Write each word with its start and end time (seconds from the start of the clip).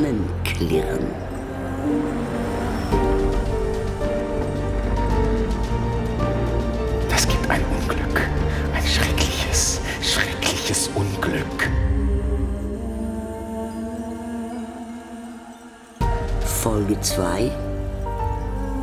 Tannenklirren. 0.00 1.06
Das 7.10 7.28
gibt 7.28 7.50
ein 7.50 7.60
Unglück. 7.78 8.22
Ein 8.74 8.86
schreckliches, 8.86 9.80
schreckliches 10.00 10.90
Unglück. 10.94 11.70
Folge 16.46 16.98
2 16.98 17.50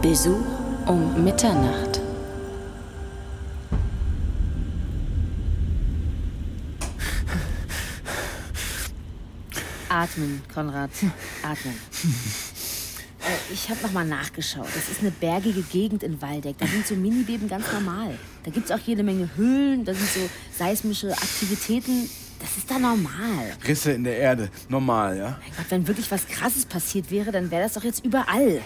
Besuch 0.04 0.36
um 0.86 1.24
Mitternacht. 1.24 1.87
Atmen, 10.18 10.42
Konrad. 10.52 10.90
Atmen. 11.44 11.76
Äh, 13.20 13.54
ich 13.54 13.70
habe 13.70 13.82
nochmal 13.82 14.06
nachgeschaut. 14.06 14.68
Das 14.74 14.90
ist 14.90 15.02
eine 15.02 15.12
bergige 15.12 15.62
Gegend 15.62 16.02
in 16.02 16.22
Waldeck. 16.22 16.58
Da 16.58 16.66
sind 16.66 16.88
so 16.88 16.96
Minibeben 16.96 17.48
ganz 17.48 17.72
normal. 17.72 18.18
Da 18.44 18.52
gibt 18.52 18.70
es 18.70 18.72
auch 18.72 18.80
jede 18.80 19.04
Menge 19.04 19.30
Höhlen, 19.36 19.86
da 19.86 19.94
sind 19.94 20.10
so 20.10 20.30
seismische 20.58 21.12
Aktivitäten. 21.12 22.10
Das 22.40 22.58
ist 22.58 22.70
da 22.70 22.80
normal. 22.80 23.56
Risse 23.68 23.92
in 23.92 24.04
der 24.04 24.18
Erde, 24.18 24.50
normal, 24.70 25.18
ja? 25.18 25.40
Mein 25.42 25.58
Gott, 25.58 25.66
wenn 25.70 25.88
wirklich 25.88 26.10
was 26.10 26.28
Krasses 26.28 26.66
passiert 26.66 27.12
wäre, 27.12 27.32
dann 27.32 27.50
wäre 27.52 27.64
das 27.64 27.74
doch 27.74 27.84
jetzt 27.84 28.06
überall. 28.06 28.62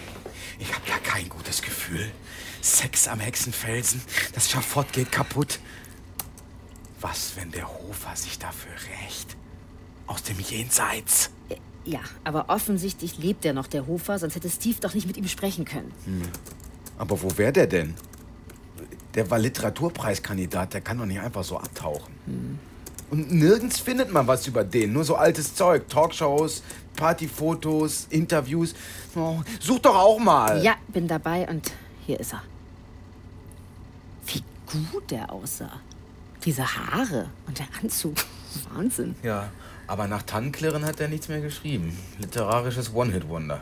Ich 0.58 0.72
habe 0.72 0.88
ja 0.88 0.98
kein 1.02 1.28
gutes 1.28 1.60
Gefühl. 1.60 2.10
Sex 2.60 3.08
am 3.08 3.20
Hexenfelsen, 3.20 4.00
das 4.34 4.50
Schafott 4.50 4.92
geht 4.92 5.10
kaputt. 5.10 5.58
Was, 7.00 7.32
wenn 7.36 7.50
der 7.50 7.66
Hofer 7.66 8.14
sich 8.14 8.38
dafür 8.38 8.72
rächt? 8.72 9.36
Aus 10.06 10.22
dem 10.22 10.38
Jenseits. 10.40 11.30
Ja, 11.84 12.00
aber 12.24 12.48
offensichtlich 12.48 13.18
lebt 13.18 13.44
er 13.44 13.54
noch, 13.54 13.66
der 13.66 13.86
Hofer, 13.86 14.18
sonst 14.18 14.36
hätte 14.36 14.48
Steve 14.50 14.76
doch 14.80 14.94
nicht 14.94 15.06
mit 15.06 15.16
ihm 15.16 15.26
sprechen 15.26 15.64
können. 15.64 15.92
Aber 16.98 17.20
wo 17.22 17.36
wäre 17.36 17.52
der 17.52 17.66
denn? 17.66 17.94
Der 19.14 19.30
war 19.30 19.38
Literaturpreiskandidat, 19.38 20.74
der 20.74 20.80
kann 20.80 20.98
doch 20.98 21.06
nicht 21.06 21.20
einfach 21.20 21.44
so 21.44 21.58
abtauchen. 21.58 22.14
Und 23.10 23.32
nirgends 23.32 23.78
findet 23.78 24.12
man 24.12 24.26
was 24.26 24.46
über 24.46 24.64
den, 24.64 24.92
nur 24.92 25.04
so 25.04 25.16
altes 25.16 25.54
Zeug. 25.54 25.88
Talkshows, 25.88 26.62
Partyfotos, 26.96 28.06
Interviews. 28.10 28.74
Oh, 29.14 29.40
such 29.60 29.80
doch 29.80 29.96
auch 29.96 30.18
mal. 30.18 30.62
Ja, 30.62 30.76
bin 30.88 31.08
dabei 31.08 31.46
und 31.48 31.72
hier 32.06 32.18
ist 32.20 32.32
er. 32.32 32.42
Wie 34.26 34.42
gut 34.66 35.10
der 35.10 35.30
aussah. 35.32 35.80
Diese 36.44 36.64
Haare 36.64 37.28
und 37.46 37.58
der 37.58 37.66
Anzug. 37.82 38.14
Wahnsinn. 38.74 39.14
Ja, 39.22 39.50
aber 39.92 40.08
nach 40.08 40.22
Tannenklirren 40.22 40.86
hat 40.86 41.00
er 41.00 41.08
nichts 41.08 41.28
mehr 41.28 41.42
geschrieben. 41.42 41.94
Literarisches 42.18 42.94
One-Hit-Wonder. 42.94 43.60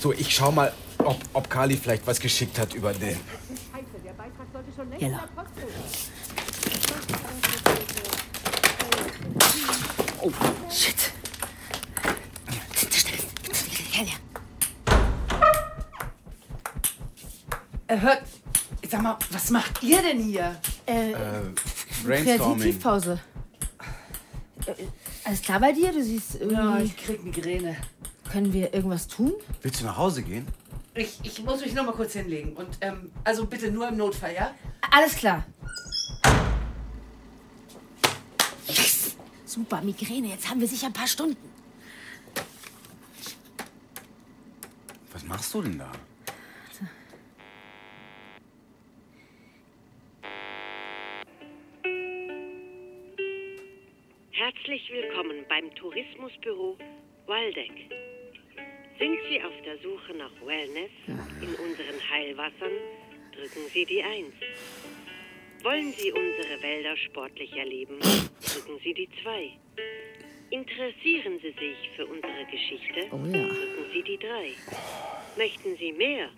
So, 0.00 0.14
ich 0.14 0.34
schau 0.34 0.50
mal, 0.50 0.72
ob, 1.04 1.20
ob 1.34 1.50
Kali 1.50 1.76
vielleicht 1.76 2.06
was 2.06 2.18
geschickt 2.18 2.58
hat 2.58 2.72
über 2.72 2.94
den. 2.94 3.20
Jella. 4.96 5.28
Oh, 10.22 10.32
shit. 10.70 10.96
Her. 13.92 14.06
Äh, 17.86 18.00
hört, 18.00 18.22
sag 18.88 19.02
mal, 19.02 19.18
was 19.30 19.50
macht 19.50 19.82
ihr 19.82 20.00
denn 20.00 20.20
hier? 20.20 20.56
Äh, 20.86 21.12
Brainstorming. 22.02 22.60
Kreativpause. 22.60 23.20
Äh, 24.68 24.74
Alles 25.24 25.42
klar 25.42 25.60
bei 25.60 25.72
dir? 25.72 25.92
Du 25.92 26.02
siehst 26.02 26.36
irgendwie... 26.36 26.54
Ja, 26.54 26.78
ich 26.80 26.96
krieg 26.96 27.24
Migräne. 27.24 27.76
Können 28.30 28.52
wir 28.52 28.74
irgendwas 28.74 29.08
tun? 29.08 29.32
Willst 29.62 29.80
du 29.80 29.84
nach 29.86 29.96
Hause 29.96 30.22
gehen? 30.22 30.46
Ich, 30.94 31.18
ich 31.22 31.42
muss 31.44 31.60
mich 31.60 31.72
noch 31.74 31.84
mal 31.86 31.92
kurz 31.92 32.12
hinlegen. 32.12 32.52
Und, 32.54 32.78
ähm, 32.80 33.10
also 33.24 33.46
bitte 33.46 33.70
nur 33.70 33.88
im 33.88 33.96
Notfall, 33.96 34.34
ja? 34.34 34.54
Alles 34.90 35.14
klar. 35.16 35.46
Yes! 38.66 39.16
Super, 39.46 39.80
Migräne. 39.80 40.28
Jetzt 40.28 40.48
haben 40.50 40.60
wir 40.60 40.68
sicher 40.68 40.88
ein 40.88 40.92
paar 40.92 41.06
Stunden. 41.06 41.36
Was 45.12 45.24
machst 45.24 45.54
du 45.54 45.62
denn 45.62 45.78
da? 45.78 45.90
Herzlich 54.48 54.90
willkommen 54.90 55.44
beim 55.46 55.74
Tourismusbüro 55.74 56.78
Waldeck. 57.26 57.70
Sind 58.98 59.18
Sie 59.28 59.42
auf 59.42 59.52
der 59.62 59.76
Suche 59.82 60.14
nach 60.16 60.32
Wellness 60.42 60.90
in 61.42 61.50
unseren 61.50 62.00
Heilwassern? 62.10 62.72
Drücken 63.36 63.68
Sie 63.74 63.84
die 63.84 64.02
1. 64.02 64.32
Wollen 65.62 65.92
Sie 65.92 66.10
unsere 66.12 66.62
Wälder 66.62 66.96
sportlich 66.96 67.52
erleben? 67.58 67.98
Drücken 68.00 68.80
Sie 68.82 68.94
die 68.94 69.10
2. 69.22 69.50
Interessieren 70.48 71.38
Sie 71.42 71.52
sich 71.52 71.90
für 71.94 72.06
unsere 72.06 72.46
Geschichte? 72.50 73.04
Oh 73.10 73.20
ja. 73.26 73.48
Drücken 73.48 73.92
Sie 73.92 74.02
die 74.02 74.16
3. 74.16 74.52
Möchten 75.36 75.76
Sie 75.76 75.92
mehr 75.92 76.30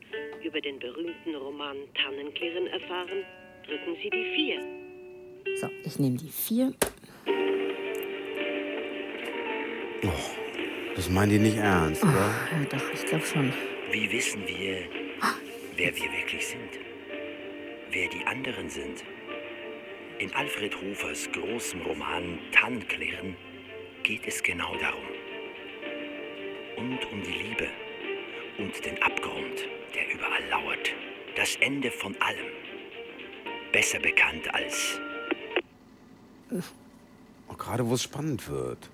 über 0.42 0.60
den 0.60 0.81
berühmten 0.81 1.37
Roman 1.37 1.77
Tannenklirren 1.94 2.66
erfahren? 2.66 3.22
Drücken 3.69 3.97
Sie 4.03 4.10
die 4.10 4.34
4. 4.34 5.59
So, 5.60 5.69
ich 5.84 5.98
nehme 6.00 6.16
die 6.16 6.28
vier. 10.00 10.12
Das 10.96 11.08
meinen 11.08 11.30
die 11.30 11.38
nicht 11.38 11.56
ernst, 11.56 12.02
oder? 12.02 12.12
Ja, 12.12 12.64
doch, 12.68 12.92
ich 12.92 13.06
glaube 13.06 13.24
schon. 13.24 13.52
Wie 13.92 14.10
wissen 14.10 14.46
wir, 14.46 14.82
wer 15.76 15.96
wir 15.96 16.12
wirklich 16.12 16.46
sind? 16.46 16.78
Wer 17.90 18.08
die 18.08 18.24
anderen 18.26 18.68
sind? 18.68 19.04
In 20.18 20.32
Alfred 20.34 20.76
Hofers 20.80 21.28
großem 21.32 21.80
Roman 21.82 22.38
Tannenklirren 22.52 23.36
geht 24.02 24.26
es 24.26 24.42
genau 24.42 24.76
darum. 24.76 25.06
Und 26.76 26.98
um 27.12 27.22
die 27.22 27.32
Liebe 27.32 27.68
und 28.58 28.84
den 28.84 29.02
Abgrund, 29.02 29.66
der 29.94 30.14
überall 30.14 30.44
lauert. 30.50 30.90
Das 31.36 31.56
Ende 31.56 31.90
von 31.90 32.14
allem. 32.20 32.46
Besser 33.72 34.00
bekannt 34.00 34.52
als 34.52 35.00
Und 36.50 37.58
gerade 37.58 37.88
wo 37.88 37.94
es 37.94 38.02
spannend 38.02 38.48
wird. 38.48 38.90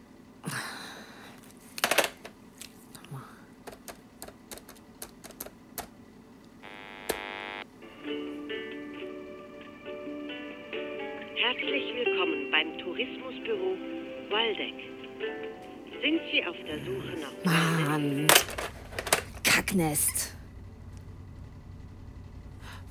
Kacknest. 19.76 20.32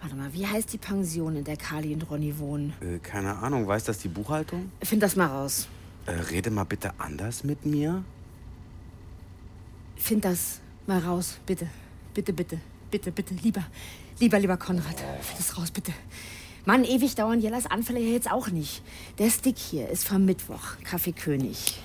Warte 0.01 0.16
mal, 0.16 0.31
wie 0.34 0.46
heißt 0.46 0.72
die 0.72 0.78
Pension, 0.78 1.35
in 1.35 1.44
der 1.44 1.57
Kali 1.57 1.94
und 1.94 2.03
Ronny 2.09 2.38
wohnen? 2.38 2.73
Äh, 2.79 3.00
keine 3.00 3.35
Ahnung, 3.38 3.66
weiß 3.66 3.85
das 3.85 3.97
die 3.97 4.07
Buchhaltung? 4.07 4.72
Find 4.84 5.01
das 5.01 5.16
mal 5.16 5.25
raus. 5.25 5.68
Äh, 6.06 6.12
rede 6.12 6.51
mal 6.51 6.63
bitte 6.63 6.91
anders 7.00 7.44
mit 7.44 7.66
mir. 7.66 8.03
Find 9.95 10.24
das 10.25 10.59
mal 10.85 11.00
raus, 11.00 11.40
bitte. 11.47 11.68
Bitte, 12.13 12.34
bitte. 12.34 12.59
Bitte, 12.91 13.12
bitte. 13.12 13.34
Lieber, 13.34 13.63
lieber, 14.19 14.40
lieber 14.40 14.57
Konrad. 14.57 15.00
Find 15.22 15.40
das 15.40 15.57
raus, 15.57 15.72
bitte. 15.72 15.91
Mann, 16.66 16.84
ewig 16.84 17.16
dauern 17.16 17.41
Jellas 17.41 17.66
Anfälle 17.66 18.00
ja 18.00 18.12
jetzt 18.12 18.29
auch 18.29 18.50
nicht. 18.50 18.83
Der 19.18 19.31
Stick 19.31 19.57
hier 19.57 19.89
ist 19.89 20.07
vom 20.07 20.25
Mittwoch. 20.25 20.77
Kaffee 20.83 21.13
König. 21.13 21.80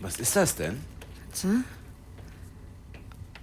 Was 0.00 0.16
ist 0.16 0.36
das 0.36 0.54
denn? 0.56 0.78
Warte. 1.30 1.64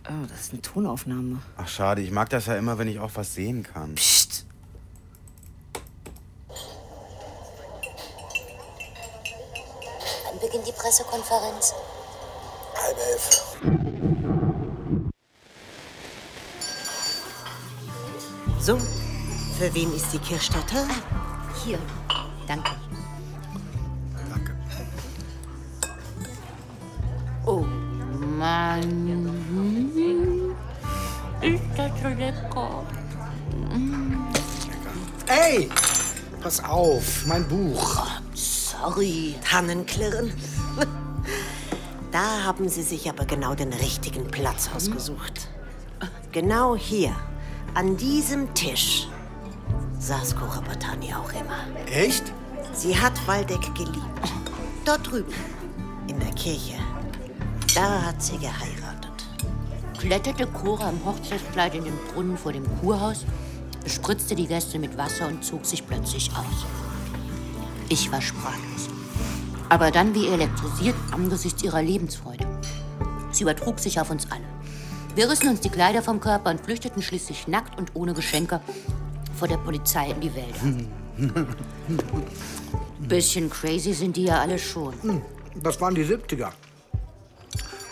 Oh, 0.09 0.25
das 0.27 0.41
ist 0.41 0.53
eine 0.53 0.61
Tonaufnahme. 0.61 1.41
Ach, 1.57 1.67
schade, 1.67 2.01
ich 2.01 2.11
mag 2.11 2.29
das 2.29 2.47
ja 2.47 2.55
immer, 2.55 2.77
wenn 2.77 2.87
ich 2.87 2.99
auch 2.99 3.11
was 3.13 3.35
sehen 3.35 3.63
kann. 3.63 3.95
Psst. 3.95 4.45
Wann 10.25 10.39
beginnt 10.39 10.67
die 10.67 10.71
Pressekonferenz? 10.71 11.73
Halb 12.75 12.97
elf. 12.97 13.57
So, 18.59 18.77
für 19.57 19.73
wen 19.73 19.93
ist 19.93 20.11
die 20.13 20.19
Kirchstatter? 20.19 20.87
Hier. 21.63 21.79
Danke. 22.47 22.71
Danke. 24.29 24.55
Oh 27.45 27.65
Mann. 28.37 29.30
Lecker? 32.09 32.83
Ey! 35.27 35.69
Pass 36.41 36.63
auf, 36.63 37.25
mein 37.27 37.47
Buch. 37.47 38.05
Sorry, 38.33 39.35
Tannenklirren. 39.43 40.33
Da 42.11 42.43
haben 42.43 42.67
Sie 42.67 42.83
sich 42.83 43.09
aber 43.09 43.23
genau 43.23 43.55
den 43.55 43.71
richtigen 43.71 44.27
Platz 44.27 44.69
ausgesucht. 44.75 45.47
Genau 46.33 46.75
hier, 46.75 47.15
an 47.73 47.95
diesem 47.95 48.53
Tisch, 48.53 49.07
saß 49.97 50.35
Cora 50.35 50.59
Batani 50.59 51.13
auch 51.13 51.31
immer. 51.31 51.63
Echt? 51.89 52.33
Sie 52.73 52.99
hat 52.99 53.13
Waldeck 53.27 53.63
geliebt. 53.75 54.33
Dort 54.83 55.09
drüben, 55.09 55.33
in 56.07 56.19
der 56.19 56.31
Kirche. 56.31 56.75
Da 57.73 58.01
hat 58.01 58.21
sie 58.21 58.37
geheiratet. 58.37 58.80
Kletterte 60.01 60.47
Cora 60.47 60.89
im 60.89 61.05
Hochzeitskleid 61.05 61.75
in 61.75 61.83
den 61.83 61.97
Brunnen 62.11 62.35
vor 62.35 62.51
dem 62.51 62.65
Kurhaus, 62.79 63.23
bespritzte 63.83 64.33
die 64.33 64.47
Gäste 64.47 64.79
mit 64.79 64.97
Wasser 64.97 65.27
und 65.27 65.45
zog 65.45 65.63
sich 65.63 65.85
plötzlich 65.85 66.31
aus. 66.31 66.65
Ich 67.87 68.11
war 68.11 68.21
sprachlos. 68.21 68.89
Aber 69.69 69.91
dann 69.91 70.15
wie 70.15 70.27
elektrisiert 70.27 70.95
angesichts 71.11 71.61
ihrer 71.61 71.83
Lebensfreude. 71.83 72.47
Sie 73.31 73.43
übertrug 73.43 73.79
sich 73.79 73.99
auf 73.99 74.09
uns 74.09 74.29
alle. 74.31 74.43
Wir 75.13 75.29
rissen 75.29 75.49
uns 75.49 75.59
die 75.59 75.69
Kleider 75.69 76.01
vom 76.01 76.19
Körper 76.19 76.49
und 76.49 76.61
flüchteten 76.61 77.03
schließlich 77.03 77.47
nackt 77.47 77.77
und 77.77 77.91
ohne 77.93 78.13
Geschenke 78.13 78.59
vor 79.37 79.47
der 79.47 79.57
Polizei 79.57 80.09
in 80.09 80.19
die 80.19 80.31
Wälder. 80.33 81.45
Bisschen 82.99 83.49
crazy 83.49 83.93
sind 83.93 84.17
die 84.17 84.25
ja 84.25 84.39
alle 84.41 84.57
schon. 84.57 85.21
Das 85.61 85.79
waren 85.79 85.93
die 85.93 86.05
70er. 86.05 86.49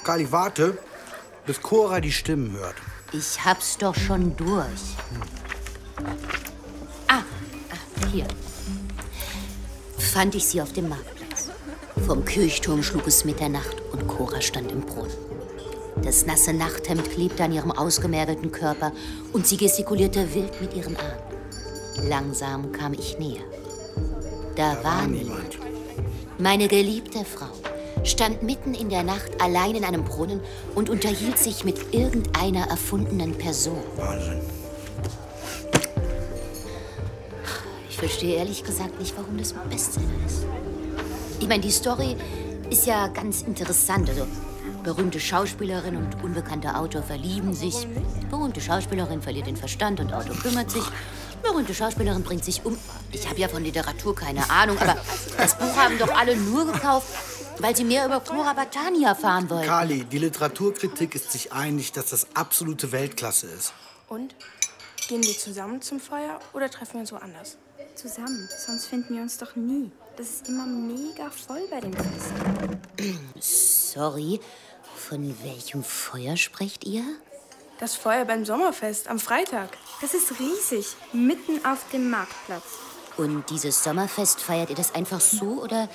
Kali, 0.04 0.32
warte, 0.32 0.78
bis 1.50 1.64
Cora 1.64 2.00
die 2.00 2.12
Stimmen 2.12 2.52
hört. 2.60 2.76
Ich 3.12 3.44
hab's 3.44 3.76
doch 3.80 3.96
schon 3.96 4.36
durch. 4.36 4.84
Ah, 7.08 7.24
ah, 7.72 8.08
hier. 8.12 8.28
Fand 9.98 10.36
ich 10.36 10.46
sie 10.46 10.62
auf 10.62 10.74
dem 10.74 10.90
Marktplatz. 10.90 11.50
Vom 12.06 12.24
Kirchturm 12.24 12.84
schlug 12.84 13.08
es 13.08 13.26
Mitternacht 13.26 13.82
und 13.92 14.08
Cora 14.08 14.42
stand 14.42 14.72
im 14.72 14.82
Brunnen. 14.82 15.12
Das 16.04 16.28
nasse 16.28 16.54
Nachthemd 16.54 17.10
klebte 17.10 17.46
an 17.46 17.52
ihrem 17.52 17.72
ausgemergelten 17.72 18.52
Körper 18.52 18.92
und 19.34 19.48
sie 19.48 19.58
gestikulierte 19.58 20.32
wild 20.36 20.62
mit 20.62 20.76
ihren 20.76 20.98
Armen. 20.98 22.08
Langsam 22.08 22.72
kam 22.74 22.94
ich 22.94 23.18
näher. 23.18 23.44
Da 24.56 24.78
war 24.84 25.08
niemand. 25.08 25.58
Meine 26.38 26.68
geliebte 26.68 27.26
Frau 27.26 27.50
stand 28.04 28.44
mitten 28.44 28.74
in 28.74 28.90
der 28.90 29.04
Nacht 29.04 29.42
allein 29.42 29.76
in 29.76 29.84
einem 29.84 30.04
Brunnen 30.04 30.42
und 30.76 30.90
unterhielt 30.90 31.38
sich 31.38 31.64
mit 31.64 31.94
irgendeiner 31.94 32.68
erfundenen 32.68 33.38
Person. 33.38 33.84
Wahnsinn. 33.98 34.40
Ich 37.90 37.98
verstehe 37.98 38.36
ehrlich 38.36 38.64
gesagt 38.64 39.00
nicht, 39.00 39.14
warum 39.18 39.38
das 39.38 39.54
ein 39.54 39.70
Bestseller 39.70 40.06
ist. 40.26 40.46
Ich 41.40 41.48
meine, 41.48 41.62
die 41.62 41.72
Story 41.72 42.16
ist 42.70 42.86
ja 42.86 43.08
ganz 43.08 43.42
interessant. 43.42 44.10
Also, 44.10 44.26
berühmte 44.84 45.20
Schauspielerin 45.20 45.98
und 45.98 46.24
unbekannter 46.24 46.80
Autor 46.80 47.04
verlieben 47.04 47.54
sich. 47.54 47.88
Berühmte 48.30 48.62
Schauspielerin 48.62 49.22
verliert 49.22 49.48
den 49.48 49.58
Verstand 49.58 50.00
und 50.00 50.14
Autor 50.14 50.36
kümmert 50.36 50.72
sich. 50.72 50.84
Berühmte 51.44 51.74
Schauspielerin 51.74 52.24
bringt 52.24 52.44
sich 52.44 52.66
um. 52.66 52.78
Ich 53.12 53.28
habe 53.30 53.40
ja 53.40 53.48
von 53.48 53.64
Literatur 53.64 54.16
keine 54.16 54.50
Ahnung, 54.50 54.78
aber 54.80 54.96
das 55.38 55.58
Buch 55.58 55.76
haben 55.76 55.98
doch 55.98 56.14
alle 56.14 56.36
nur 56.36 56.66
gekauft, 56.66 57.08
weil 57.60 57.76
sie 57.76 57.84
mehr 57.84 58.06
über 58.06 58.20
Cora 58.22 58.54
Batani 58.54 59.04
erfahren 59.04 59.50
wollten. 59.50 59.68
Kali, 59.68 60.06
die 60.06 60.18
Literaturkritik 60.18 61.16
ist 61.16 61.32
sich 61.32 61.52
einig, 61.52 61.92
dass 61.92 62.10
das 62.10 62.28
absolute 62.34 62.92
Weltklasse 62.92 63.48
ist. 63.48 63.74
Und? 64.08 64.36
Gehen 65.08 65.24
wir 65.24 65.38
zusammen 65.38 65.82
zum 65.82 66.00
Feuer 66.00 66.40
oder 66.54 66.70
treffen 66.70 66.94
wir 66.94 67.00
uns 67.02 67.12
woanders? 67.12 67.58
Zusammen, 67.96 68.48
sonst 68.66 68.86
finden 68.86 69.16
wir 69.16 69.22
uns 69.22 69.38
doch 69.38 69.56
nie. 69.56 69.92
Das 70.18 70.28
ist 70.28 70.48
immer 70.48 70.66
mega 70.66 71.30
voll 71.30 71.62
bei 71.70 71.80
dem 71.80 71.94
Fest. 71.94 72.34
Sorry, 73.40 74.40
von 74.96 75.36
welchem 75.44 75.84
Feuer 75.84 76.38
sprecht 76.38 76.86
ihr? 76.86 77.04
Das 77.80 77.96
Feuer 77.96 78.26
beim 78.26 78.46
Sommerfest 78.46 79.08
am 79.08 79.20
Freitag. 79.20 79.70
Das 80.02 80.14
ist 80.14 80.40
riesig, 80.40 80.96
mitten 81.14 81.66
auf 81.66 81.90
dem 81.92 82.10
Marktplatz. 82.10 82.64
Und 83.18 83.50
dieses 83.50 83.84
Sommerfest 83.84 84.42
feiert 84.42 84.70
ihr 84.70 84.76
das 84.76 84.94
einfach 84.94 85.20
so 85.20 85.62
oder 85.64 85.90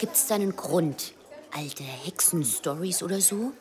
gibt's 0.00 0.26
da 0.26 0.34
einen 0.34 0.56
Grund? 0.56 1.12
Alte 1.52 1.82
Hexen-Stories 1.84 3.02
oder 3.02 3.20
so? 3.20 3.52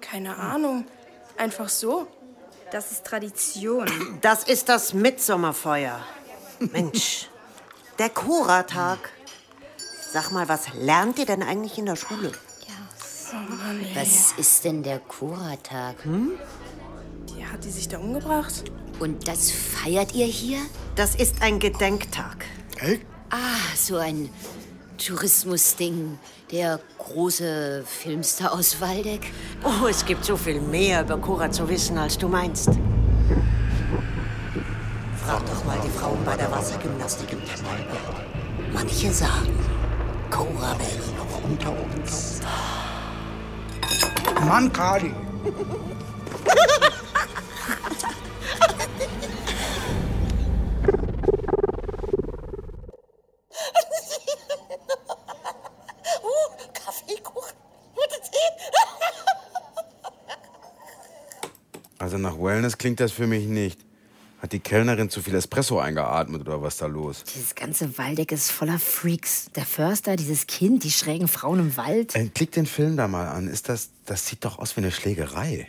Keine 0.00 0.36
Ahnung. 0.36 0.86
Einfach 1.36 1.68
so. 1.68 2.06
Das 2.70 2.92
ist 2.92 3.04
Tradition. 3.04 3.86
Das 4.20 4.44
ist 4.44 4.68
das 4.68 4.94
Mitsommerfeuer. 4.94 6.00
Mensch, 6.60 7.28
der 7.98 8.08
Cora-Tag. 8.08 8.98
Sag 10.12 10.30
mal, 10.30 10.48
was 10.48 10.72
lernt 10.74 11.18
ihr 11.18 11.26
denn 11.26 11.42
eigentlich 11.42 11.76
in 11.78 11.86
der 11.86 11.96
Schule? 11.96 12.30
Was 13.94 14.32
ist 14.36 14.64
denn 14.64 14.82
der 14.82 15.00
Cora-Tag? 15.00 16.04
Hm? 16.04 16.32
Ja, 17.36 17.46
hat 17.46 17.64
die 17.64 17.70
sich 17.70 17.88
da 17.88 17.98
umgebracht? 17.98 18.64
Und 19.00 19.26
das 19.26 19.50
feiert 19.50 20.14
ihr 20.14 20.26
hier? 20.26 20.58
Das 20.94 21.14
ist 21.16 21.42
ein 21.42 21.58
Gedenktag. 21.58 22.44
Echt? 22.76 23.06
Ah, 23.34 23.74
so 23.74 23.96
ein 23.96 24.28
Tourismusding. 24.98 26.18
Der 26.50 26.78
große 26.98 27.82
Filmstar 27.86 28.52
aus 28.52 28.78
Waldeck. 28.78 29.32
Oh, 29.64 29.86
es 29.88 30.04
gibt 30.04 30.22
so 30.26 30.36
viel 30.36 30.60
mehr 30.60 31.00
über 31.00 31.16
Cora 31.16 31.50
zu 31.50 31.66
wissen, 31.66 31.96
als 31.96 32.18
du 32.18 32.28
meinst. 32.28 32.68
Frag 35.24 35.46
doch 35.46 35.64
mal 35.64 35.78
die 35.82 35.98
Frauen 35.98 36.22
bei 36.26 36.36
der 36.36 36.50
Wassergymnastik 36.50 37.32
im 37.32 37.42
Thermalbad. 37.42 38.22
Manche 38.70 39.10
sagen, 39.10 39.58
Cora 40.28 40.76
wäre 40.78 41.16
noch 41.16 41.42
unter 41.42 41.70
uns. 41.70 42.40
Mann, 44.46 44.70
Kali. 44.70 45.14
Wellness 62.52 62.76
klingt 62.76 63.00
das 63.00 63.12
für 63.12 63.26
mich 63.26 63.46
nicht. 63.46 63.80
Hat 64.42 64.52
die 64.52 64.60
Kellnerin 64.60 65.08
zu 65.08 65.22
viel 65.22 65.34
Espresso 65.34 65.78
eingeatmet 65.78 66.42
oder 66.42 66.60
was 66.60 66.76
da 66.76 66.84
los? 66.84 67.24
Dieses 67.34 67.54
ganze 67.54 67.96
Waldeck 67.96 68.30
ist 68.30 68.50
voller 68.50 68.78
Freaks. 68.78 69.46
Der 69.54 69.64
Förster, 69.64 70.16
dieses 70.16 70.46
Kind, 70.46 70.84
die 70.84 70.90
schrägen 70.90 71.28
Frauen 71.28 71.60
im 71.60 71.76
Wald. 71.78 72.14
Äh, 72.14 72.28
klick 72.28 72.52
den 72.52 72.66
Film 72.66 72.98
da 72.98 73.08
mal 73.08 73.28
an. 73.28 73.48
Ist 73.48 73.70
das, 73.70 73.88
das 74.04 74.26
sieht 74.26 74.44
doch 74.44 74.58
aus 74.58 74.76
wie 74.76 74.82
eine 74.82 74.90
Schlägerei. 74.90 75.66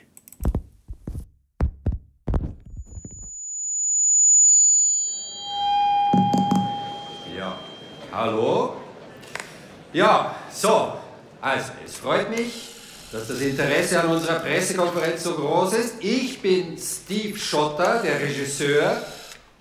Ja, 7.38 7.58
hallo? 8.12 8.74
Ja, 9.94 10.36
so. 10.52 10.96
Also, 11.40 11.72
es 11.86 11.96
freut 11.96 12.30
mich, 12.30 12.73
dass 13.14 13.28
das 13.28 13.42
Interesse 13.42 14.02
an 14.02 14.10
unserer 14.10 14.40
Pressekonferenz 14.40 15.24
so 15.24 15.36
groß 15.36 15.74
ist. 15.74 15.94
Ich 16.00 16.42
bin 16.42 16.76
Steve 16.80 17.38
Schotter, 17.38 18.02
der 18.04 18.20
Regisseur, 18.20 19.06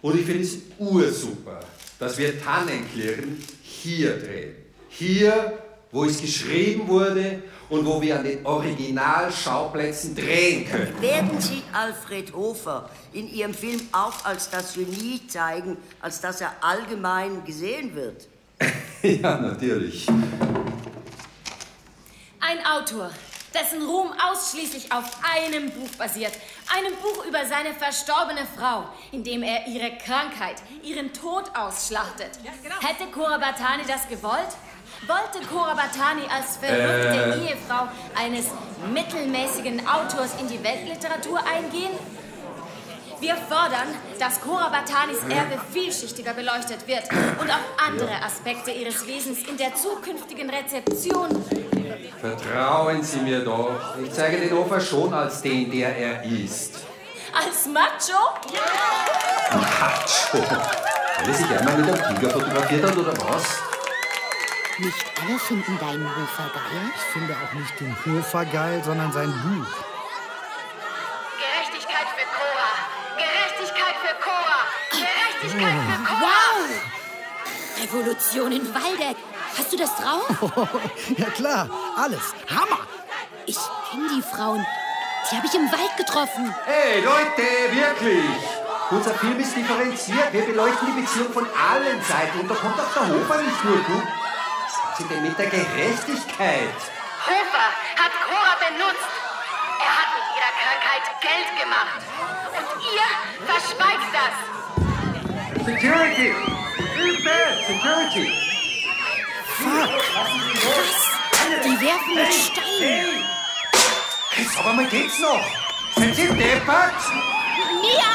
und 0.01 0.19
ich 0.19 0.25
finde 0.25 0.43
es 0.43 0.57
ursuper, 0.79 1.61
dass 1.99 2.17
wir 2.17 2.43
Tannenklirren 2.43 3.45
hier 3.63 4.19
drehen. 4.19 4.55
Hier, 4.89 5.59
wo 5.93 6.07
es 6.07 6.21
geschrieben 6.21 6.89
wurde 6.89 7.43
und 7.69 7.85
wo 7.85 8.01
wir 8.01 8.19
an 8.19 8.25
den 8.25 8.45
Originalschauplätzen 8.45 10.15
drehen 10.15 10.67
können. 10.67 11.01
Werden 11.03 11.39
Sie 11.39 11.63
Alfred 11.75 12.33
Hofer 12.33 12.89
in 13.13 13.29
Ihrem 13.29 13.53
Film 13.53 13.81
auch 13.93 14.25
als 14.25 14.49
das 14.49 14.75
Genie 14.75 15.21
zeigen, 15.29 15.77
als 16.01 16.23
dass 16.23 16.41
er 16.41 16.53
allgemein 16.63 17.45
gesehen 17.45 17.95
wird? 17.95 18.27
ja, 19.03 19.39
natürlich. 19.39 20.07
Ein 22.41 22.59
Autor, 22.67 23.11
dessen 23.55 23.83
Ruhm 23.83 24.13
ausschließlich 24.13 24.93
auf 24.93 25.05
einem 25.35 25.71
Buch 25.71 25.91
basiert. 25.99 26.33
Einem 26.77 26.95
Buch 26.97 27.25
über 27.25 27.45
seine 27.47 27.75
verstorbene 27.75 28.47
Frau, 28.57 28.85
in 29.11 29.25
dem 29.25 29.43
er 29.43 29.67
ihre 29.67 29.97
Krankheit, 29.99 30.63
ihren 30.83 31.13
Tod 31.13 31.45
ausschlachtet. 31.57 32.31
Hätte 32.81 33.11
Cora 33.11 33.39
Batani 33.39 33.85
das 33.87 34.09
gewollt? 34.09 34.57
Wollte 35.07 35.47
Cora 35.49 35.75
Batani 35.75 36.23
als 36.31 36.59
verrückte 36.59 37.41
Äh. 37.41 37.49
Ehefrau 37.49 37.89
eines 38.15 38.47
mittelmäßigen 38.93 39.87
Autors 39.87 40.31
in 40.41 40.49
die 40.49 40.63
Weltliteratur 40.63 41.41
eingehen? 41.45 41.93
Wir 43.23 43.37
fordern, 43.37 43.87
dass 44.19 44.41
Cora 44.41 44.69
Batanis 44.69 45.19
Erbe 45.29 45.61
vielschichtiger 45.73 46.35
beleuchtet 46.35 46.89
wird 46.89 47.05
und 47.41 47.49
auch 47.49 47.87
andere 47.87 48.21
Aspekte 48.21 48.73
ihres 48.73 49.07
Wesens 49.07 49.47
in 49.47 49.57
der 49.57 49.77
zukünftigen 49.77 50.51
Rezeption 50.51 51.29
Vertrauen 52.21 53.03
Sie 53.03 53.21
mir 53.21 53.45
doch. 53.45 53.97
Ich 54.03 54.13
zeige 54.13 54.39
den 54.39 54.57
Hofer 54.57 54.81
schon 54.81 55.13
als 55.13 55.43
den, 55.43 55.71
der 55.71 55.97
er 55.97 56.25
ist. 56.25 56.77
als 57.35 57.67
Macho? 57.67 58.21
Macho. 59.53 60.39
Weil 61.19 61.29
er 61.29 61.35
sich 61.35 61.47
einmal 61.47 61.77
mit 61.77 61.89
einem 61.91 62.17
Tiger 62.17 62.31
fotografiert 62.31 62.85
hat, 62.85 62.97
oder 62.97 63.13
was? 63.29 63.45
Nicht 64.79 65.05
alle 65.21 65.39
finden 65.39 65.79
deinen 65.79 66.05
Hofer 66.09 66.51
geil. 66.55 66.93
Ich 66.97 67.03
finde 67.13 67.35
auch 67.37 67.53
nicht 67.53 67.81
den 67.81 67.97
Hofer 68.07 68.45
geil, 68.47 68.83
sondern 68.85 69.13
sein 69.13 69.31
Buch. 69.31 69.73
Gerechtigkeit 71.39 72.09
für 72.17 72.27
Cora! 72.37 72.71
Gerechtigkeit 73.17 73.97
für 74.03 74.15
Cora! 74.25 74.59
Gerechtigkeit 74.91 75.77
für 75.89 76.05
Cora! 76.09 76.21
Wow! 76.21 76.69
Revolution 77.83 78.53
in 78.53 78.75
Waldeck. 78.75 79.17
Hast 79.57 79.73
du 79.73 79.77
das 79.77 79.95
drauf? 79.97 80.71
ja 81.17 81.27
klar, 81.31 81.69
alles. 81.97 82.35
Hammer! 82.49 82.81
Ich 83.47 83.59
kenne 83.91 84.09
die 84.17 84.23
Frauen. 84.23 84.65
Die 85.31 85.37
habe 85.37 85.47
ich 85.47 85.55
im 85.55 85.71
Wald 85.71 85.97
getroffen. 85.97 86.55
Hey 86.65 87.01
Leute, 87.01 87.43
wirklich! 87.73 88.25
Unser 88.91 89.15
Film 89.15 89.39
ist 89.41 89.57
differenziert. 89.57 90.33
Wir 90.33 90.43
beleuchten 90.45 90.95
die 90.95 91.01
Beziehung 91.01 91.33
von 91.33 91.47
allen 91.47 92.03
Seiten. 92.03 92.41
Und 92.41 92.51
da 92.51 92.55
kommt 92.55 92.79
auch 92.79 92.93
der 92.93 93.09
Hofer 93.09 93.43
nicht 93.43 93.65
nur 93.65 93.79
gut. 93.79 94.03
Was 94.67 94.99
sind 94.99 95.11
denn 95.11 95.23
mit 95.23 95.39
der 95.39 95.47
Gerechtigkeit? 95.47 96.77
Hofer 97.25 97.69
hat 97.97 98.13
Cora 98.27 98.55
benutzt. 98.69 99.09
Er 99.81 99.93
hat 99.97 100.09
mit 100.13 100.27
ihrer 100.37 100.53
Krankheit 100.61 101.05
Geld 101.23 101.49
gemacht. 101.61 102.03
Und 102.53 102.69
ihr 102.93 103.09
verschweigt 103.47 104.13
das. 104.13 104.35
Security! 105.65 106.35
Hilfe! 106.95 107.39
Security! 107.67 108.52
Was? 109.65 111.03
Die 111.65 111.81
werfen 111.81 112.15
mit 112.15 112.33
Steinen. 112.33 113.25
Jetzt 114.37 114.59
aber 114.59 114.73
mal 114.73 114.87
geht's 114.87 115.19
noch! 115.19 115.45
Sind 115.97 116.15
Sie 116.17 116.27
deppert? 116.27 116.95
Mia! 117.81 118.15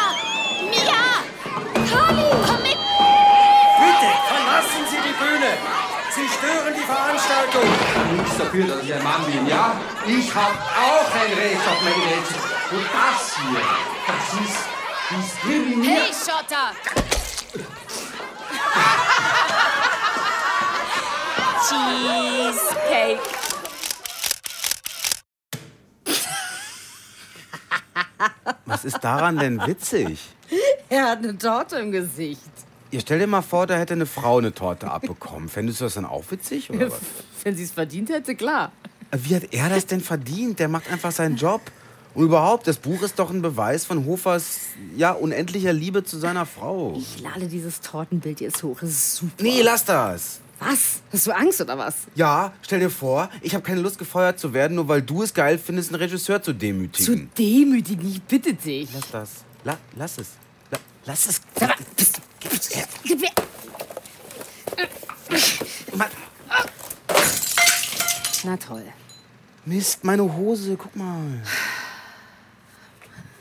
Mia! 0.70 1.04
Kali! 1.74 2.30
Komm 2.46 2.62
mit! 2.64 2.78
Bitte, 3.80 4.10
verlassen 4.28 4.84
Sie 4.90 4.98
die 4.98 5.16
Bühne! 5.22 5.52
Sie 6.16 6.28
stören 6.28 6.74
die 6.74 6.84
Veranstaltung! 6.84 7.70
Nichts 8.18 8.38
dafür, 8.38 8.66
dass 8.68 8.84
ich 8.84 8.94
ein 8.94 9.04
Mann 9.04 9.24
bin, 9.26 9.48
ja? 9.48 9.80
Ich 10.06 10.34
hab 10.34 10.52
auch 10.52 11.12
ein 11.14 11.34
Recht 11.34 11.68
auf 11.68 11.82
meine 11.82 12.06
Welt. 12.12 12.30
Und 12.72 12.86
das 12.92 13.36
hier, 13.38 13.62
das 14.08 14.26
ist 14.44 14.60
diskriminiert. 15.12 16.02
Hey, 16.02 16.14
Schotter! 16.14 16.74
Cheesecake. 21.68 23.20
Was 28.66 28.86
ist 28.86 29.00
daran 29.02 29.38
denn 29.38 29.60
witzig? 29.66 30.20
Er 30.88 31.10
hat 31.10 31.20
eine 31.20 31.38
Torte 31.38 31.78
im 31.78 31.92
Gesicht. 31.92 32.40
Ihr 32.92 33.02
stellt 33.02 33.22
dir 33.22 33.28
mal 33.28 33.42
vor, 33.42 33.68
da 33.68 33.78
hätte 33.78 33.96
eine 33.96 34.06
Frau 34.06 34.38
eine 34.38 34.54
Torte 34.54 34.90
abbekommen. 34.90 35.50
Fändest 35.50 35.82
du 35.82 35.86
das 35.86 35.96
dann 35.96 36.06
auch 36.06 36.24
witzig? 36.30 36.70
Oder 36.70 36.90
was? 36.90 37.00
Wenn 37.44 37.58
sie 37.58 37.64
es 37.64 37.72
verdient 37.72 38.10
hätte, 38.12 38.36
klar. 38.36 38.72
Wie 39.12 39.36
hat 39.36 39.52
er 39.52 39.68
das 39.68 39.86
denn 39.86 40.00
verdient? 40.00 40.60
Der 40.60 40.70
macht 40.70 40.90
einfach 40.90 41.12
seinen 41.12 41.36
Job. 41.36 41.62
Und 42.14 42.24
überhaupt, 42.24 42.68
das 42.68 42.78
Buch 42.78 43.02
ist 43.02 43.20
doch 43.20 43.30
ein 43.30 43.42
Beweis 43.42 43.86
von 43.86 44.06
Hofers 44.06 44.60
ja, 44.96 45.12
unendlicher 45.12 45.74
Liebe 45.74 46.06
zu 46.06 46.18
seiner 46.18 46.46
Frau. 46.46 46.96
Ich 46.98 47.20
lade 47.22 47.48
dieses 47.48 47.82
Tortenbild 47.82 48.40
jetzt 48.40 48.64
hoch. 48.64 48.82
Es 48.82 48.90
ist 48.90 49.16
super. 49.18 49.44
Nee, 49.44 49.62
lass 49.62 49.84
das. 49.84 50.40
Was? 50.60 51.02
Hast 51.14 51.28
du 51.28 51.32
Angst 51.36 51.62
oder 51.62 51.78
was? 51.78 51.96
Ja, 52.16 52.52
stell 52.64 52.80
dir 52.80 52.90
vor, 52.90 53.30
ich 53.42 53.54
habe 53.54 53.64
keine 53.64 53.80
Lust, 53.82 54.00
gefeuert 54.00 54.40
zu 54.40 54.54
werden, 54.54 54.76
nur 54.76 54.88
weil 54.88 55.02
du 55.04 55.22
es 55.22 55.34
geil 55.34 55.58
findest, 55.60 55.90
einen 55.92 56.02
Regisseur 56.02 56.42
zu 56.42 56.52
Zu 56.52 56.58
demütigen. 56.58 57.30
demütigen, 57.38 58.10
ich 58.10 58.22
bitte 58.24 58.54
dich. 58.54 58.90
Lass 58.94 59.12
das. 59.12 59.30
La 59.64 59.78
lass 59.96 60.18
es. 60.18 60.30
La 60.72 60.78
lass 61.06 61.28
es. 61.28 61.42
Sag 61.60 61.70
mal, 61.70 61.78
bist, 61.96 62.20
bist, 62.50 62.76
gib 63.04 63.20
mir. 63.22 63.30
Na 68.44 68.58
toll. 68.58 68.84
Mist, 69.66 70.04
meine 70.04 70.24
Hose, 70.24 70.78
guck 70.78 70.96
mal. 70.96 71.42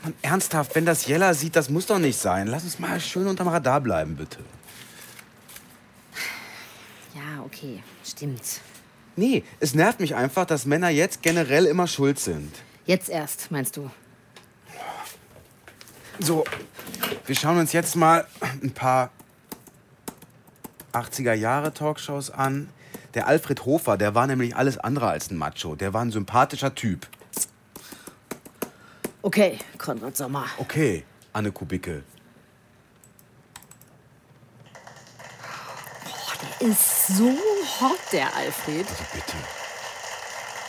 Mann, 0.03 0.13
ernsthaft, 0.21 0.75
wenn 0.75 0.85
das 0.85 1.05
Jella 1.07 1.33
sieht, 1.33 1.55
das 1.55 1.69
muss 1.69 1.85
doch 1.85 1.99
nicht 1.99 2.19
sein. 2.19 2.47
Lass 2.47 2.63
uns 2.63 2.79
mal 2.79 2.99
schön 2.99 3.27
unterm 3.27 3.47
Radar 3.47 3.79
bleiben, 3.81 4.15
bitte. 4.15 4.39
Ja, 7.17 7.43
okay, 7.43 7.81
stimmt. 8.03 8.61
Nee, 9.15 9.43
es 9.59 9.73
nervt 9.73 9.99
mich 9.99 10.13
einfach, 10.13 10.45
dass 10.45 10.67
Männer 10.67 10.89
jetzt 10.89 11.23
generell 11.23 11.65
immer 11.65 11.87
schuld 11.87 12.19
sind. 12.19 12.53
Jetzt 12.85 13.09
erst, 13.09 13.49
meinst 13.49 13.75
du? 13.75 13.89
So, 16.19 16.43
wir 17.25 17.35
schauen 17.35 17.57
uns 17.57 17.73
jetzt 17.73 17.95
mal 17.95 18.27
ein 18.61 18.69
paar 18.69 19.09
80er 20.93 21.33
Jahre 21.33 21.73
Talkshows 21.73 22.29
an. 22.29 22.69
Der 23.15 23.25
Alfred 23.27 23.65
Hofer, 23.65 23.97
der 23.97 24.13
war 24.13 24.27
nämlich 24.27 24.55
alles 24.55 24.77
andere 24.77 25.07
als 25.07 25.31
ein 25.31 25.37
Macho. 25.37 25.75
Der 25.75 25.95
war 25.95 26.01
ein 26.03 26.11
sympathischer 26.11 26.75
Typ. 26.75 27.07
Okay, 29.23 29.57
Konrad 29.79 30.15
Sommer. 30.15 30.45
Okay, 30.59 31.03
Anne 31.33 31.51
Kubicke. 31.51 32.03
Ist 36.59 37.07
so 37.07 37.29
hot, 37.79 37.99
der 38.11 38.35
Alfred. 38.35 38.87
Bitte. 39.13 39.37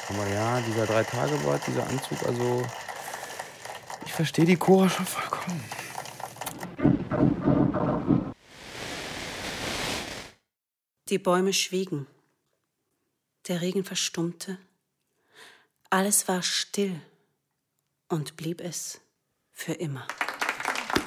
Aber 0.09 0.26
ja, 0.28 0.61
dieser 0.61 0.87
Drei-Tage-Bart, 0.87 1.66
dieser 1.66 1.87
Anzug, 1.87 2.23
also. 2.25 2.66
Ich 4.07 4.12
verstehe 4.12 4.45
die 4.45 4.57
Cora 4.57 4.88
schon 4.88 5.07
vollkommen. 5.07 5.62
Die 11.09 11.18
Bäume 11.18 11.52
schwiegen. 11.52 12.07
Der 13.49 13.61
Regen 13.61 13.85
verstummte. 13.85 14.59
Alles 15.90 16.28
war 16.28 16.42
still 16.42 17.00
und 18.09 18.37
blieb 18.37 18.61
es 18.61 19.00
für 19.52 19.73
immer. 19.73 20.07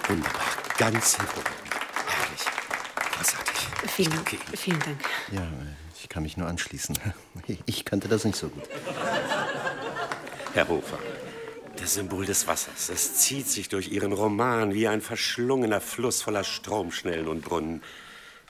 Wunderbar, 0.08 0.42
ganz 0.78 1.18
hervorragend. 1.18 1.61
Vielen, 3.88 4.14
Ihnen. 4.14 4.58
vielen 4.58 4.80
Dank. 4.80 5.10
Ja, 5.32 5.48
ich 6.02 6.10
kann 6.10 6.24
mich 6.24 6.38
nur 6.38 6.48
anschließen. 6.48 6.98
Ich 7.66 7.86
kannte 7.86 8.08
das 8.08 8.24
nicht 8.26 8.38
so 8.38 8.50
gut. 8.50 8.64
Herr 10.54 10.68
Hofer, 10.68 11.00
das 11.78 11.96
Symbol 11.96 12.26
des 12.26 12.46
Wassers, 12.48 12.90
es 12.90 13.16
zieht 13.16 13.48
sich 13.48 13.70
durch 13.70 13.90
Ihren 13.90 14.12
Roman 14.12 14.74
wie 14.74 14.88
ein 14.88 15.02
verschlungener 15.02 15.82
Fluss 15.82 16.22
voller 16.22 16.44
Stromschnellen 16.44 17.28
und 17.28 17.42
Brunnen. 17.42 17.82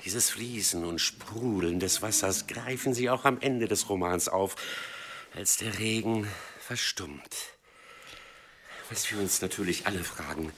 Dieses 0.03 0.31
Fließen 0.31 0.83
und 0.83 1.00
Sprudeln 1.00 1.79
des 1.79 2.01
Wassers 2.01 2.47
greifen 2.47 2.93
Sie 2.93 3.09
auch 3.09 3.23
am 3.23 3.39
Ende 3.39 3.67
des 3.67 3.88
Romans 3.88 4.29
auf, 4.29 4.55
als 5.35 5.57
der 5.57 5.77
Regen 5.77 6.27
verstummt. 6.59 7.35
Was 8.89 9.09
wir 9.11 9.19
uns 9.19 9.41
natürlich 9.41 9.85
alle 9.85 10.03
fragen, 10.03 10.51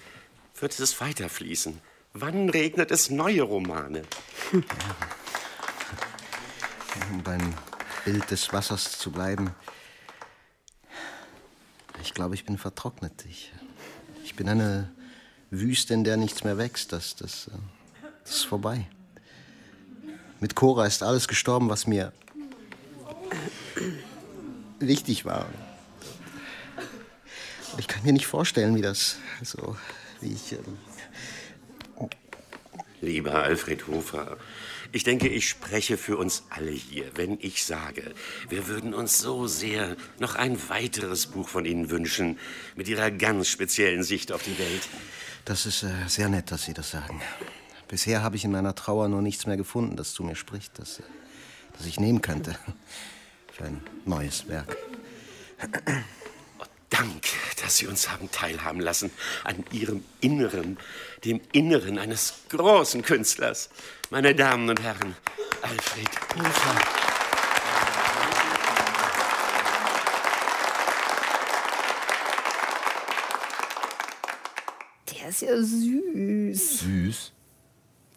wird 0.60 0.80
es 0.80 1.02
weiterfließen? 1.02 1.82
Wann 2.16 2.50
regnet 2.50 2.92
es 2.92 3.10
neue 3.10 3.42
Romane? 3.42 4.04
Um 7.12 7.24
beim 7.24 7.56
Bild 8.06 8.30
des 8.30 8.54
Wassers 8.54 9.00
zu 9.00 9.10
bleiben. 9.12 9.56
Ich 12.04 12.14
glaube, 12.14 12.36
ich 12.36 12.46
bin 12.46 12.60
vertrocknet. 12.60 13.26
Ich, 13.28 13.52
ich 14.24 14.36
bin 14.36 14.48
eine 14.48 14.92
Wüste, 15.50 15.96
in 15.96 16.04
der 16.04 16.18
nichts 16.18 16.44
mehr 16.44 16.60
wächst. 16.60 16.92
Das, 16.92 17.16
das, 17.16 17.48
äh, 17.48 17.52
das 18.24 18.36
ist 18.36 18.46
vorbei. 18.46 18.88
Mit 20.40 20.54
Cora 20.54 20.86
ist 20.86 21.02
alles 21.02 21.28
gestorben, 21.28 21.68
was 21.70 21.88
mir 21.88 22.14
wichtig 24.78 25.26
war. 25.26 25.48
Ich 27.80 27.88
kann 27.88 28.04
mir 28.04 28.14
nicht 28.14 28.28
vorstellen, 28.28 28.76
wie 28.76 28.84
das 28.84 29.18
so, 29.42 29.76
wie 30.22 30.34
ich. 30.34 30.56
Lieber 33.04 33.44
Alfred 33.44 33.88
Hofer, 33.88 34.38
ich 34.94 35.04
denke, 35.04 35.28
ich 35.28 35.50
spreche 35.50 35.98
für 35.98 36.16
uns 36.18 36.44
alle 36.50 36.72
hier, 36.72 37.12
wenn 37.16 37.38
ich 37.42 37.66
sage, 37.66 38.14
wir 38.48 38.68
würden 38.68 38.94
uns 38.94 39.20
so 39.20 39.46
sehr 39.46 39.98
noch 40.20 40.36
ein 40.36 40.70
weiteres 40.70 41.26
Buch 41.26 41.50
von 41.50 41.66
Ihnen 41.66 41.90
wünschen, 41.90 42.40
mit 42.76 42.88
Ihrer 42.88 43.12
ganz 43.12 43.50
speziellen 43.50 44.04
Sicht 44.04 44.32
auf 44.32 44.44
die 44.44 44.58
Welt. 44.58 44.88
Das 45.44 45.66
ist 45.66 45.84
äh, 45.84 45.90
sehr 46.08 46.30
nett, 46.30 46.50
dass 46.50 46.64
Sie 46.64 46.74
das 46.74 46.92
sagen. 46.92 47.22
Bisher 47.90 48.24
habe 48.24 48.38
ich 48.38 48.46
in 48.46 48.52
meiner 48.52 48.74
Trauer 48.74 49.10
nur 49.10 49.22
nichts 49.22 49.48
mehr 49.48 49.58
gefunden, 49.58 49.98
das 49.98 50.14
zu 50.14 50.24
mir 50.24 50.36
spricht, 50.36 50.80
das, 50.80 51.00
äh, 51.00 51.04
das 51.76 51.86
ich 51.86 52.00
nehmen 52.00 52.22
könnte 52.22 52.56
für 53.52 53.66
ein 53.66 53.82
neues 54.06 54.48
Werk. 54.48 54.78
Dank, 56.90 57.24
dass 57.64 57.78
Sie 57.78 57.88
uns 57.88 58.12
haben 58.12 58.30
teilhaben 58.30 58.82
lassen 58.82 59.10
an 59.46 59.64
Ihrem 59.72 60.04
Inneren, 60.20 60.78
dem 61.24 61.40
Inneren 61.54 61.98
eines 61.98 62.34
großen 62.50 63.02
Künstlers. 63.04 63.70
Meine 64.10 64.36
Damen 64.36 64.70
und 64.70 64.82
Herren, 64.82 65.16
Alfred 65.62 66.10
Hofer. 66.36 66.82
Der 75.12 75.30
ist 75.30 75.42
ja 75.42 75.56
süß. 75.56 76.80
Süß? 76.80 77.32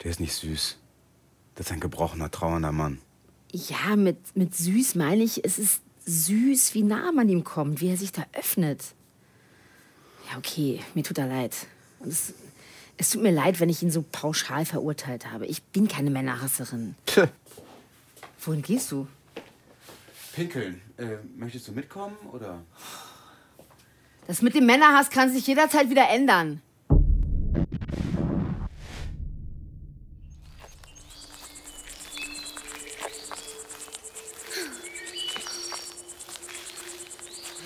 Der 0.02 0.10
ist 0.10 0.20
nicht 0.20 0.34
süß. 0.34 0.76
Das 1.54 1.66
ist 1.66 1.72
ein 1.72 1.80
gebrochener, 1.80 2.30
trauernder 2.32 2.72
Mann. 2.72 2.98
Ja, 3.52 3.94
mit, 3.94 4.18
mit 4.34 4.56
süß 4.56 4.96
meine 4.96 5.22
ich, 5.22 5.44
es 5.44 5.58
ist 5.58 5.82
süß, 6.04 6.74
wie 6.74 6.82
nah 6.82 7.12
man 7.12 7.28
ihm 7.28 7.44
kommt, 7.44 7.80
wie 7.80 7.88
er 7.88 7.96
sich 7.96 8.10
da 8.10 8.26
öffnet. 8.32 8.96
Ja, 10.30 10.38
okay, 10.38 10.80
mir 10.95 11.04
tut 11.04 11.18
er 11.18 11.26
leid. 11.26 11.54
Und 12.00 12.09
es, 12.09 12.35
es 12.97 13.11
tut 13.11 13.23
mir 13.23 13.30
leid, 13.30 13.61
wenn 13.61 13.68
ich 13.68 13.83
ihn 13.83 13.90
so 13.90 14.04
pauschal 14.11 14.64
verurteilt 14.64 15.30
habe. 15.30 15.47
Ich 15.47 15.62
bin 15.62 15.88
keine 15.88 16.11
Männerhasserin. 16.11 16.95
Wohin 18.40 18.62
gehst 18.62 18.92
du? 18.92 19.06
Pinkeln. 20.35 20.80
Äh, 20.97 21.16
möchtest 21.37 21.68
du 21.68 21.73
mitkommen 21.73 22.16
oder? 22.33 22.62
Das 24.26 24.42
mit 24.42 24.54
dem 24.54 24.66
Männerhass 24.66 25.11
kann 25.11 25.33
sich 25.33 25.47
jederzeit 25.47 25.88
wieder 25.88 26.09
ändern. 26.09 26.61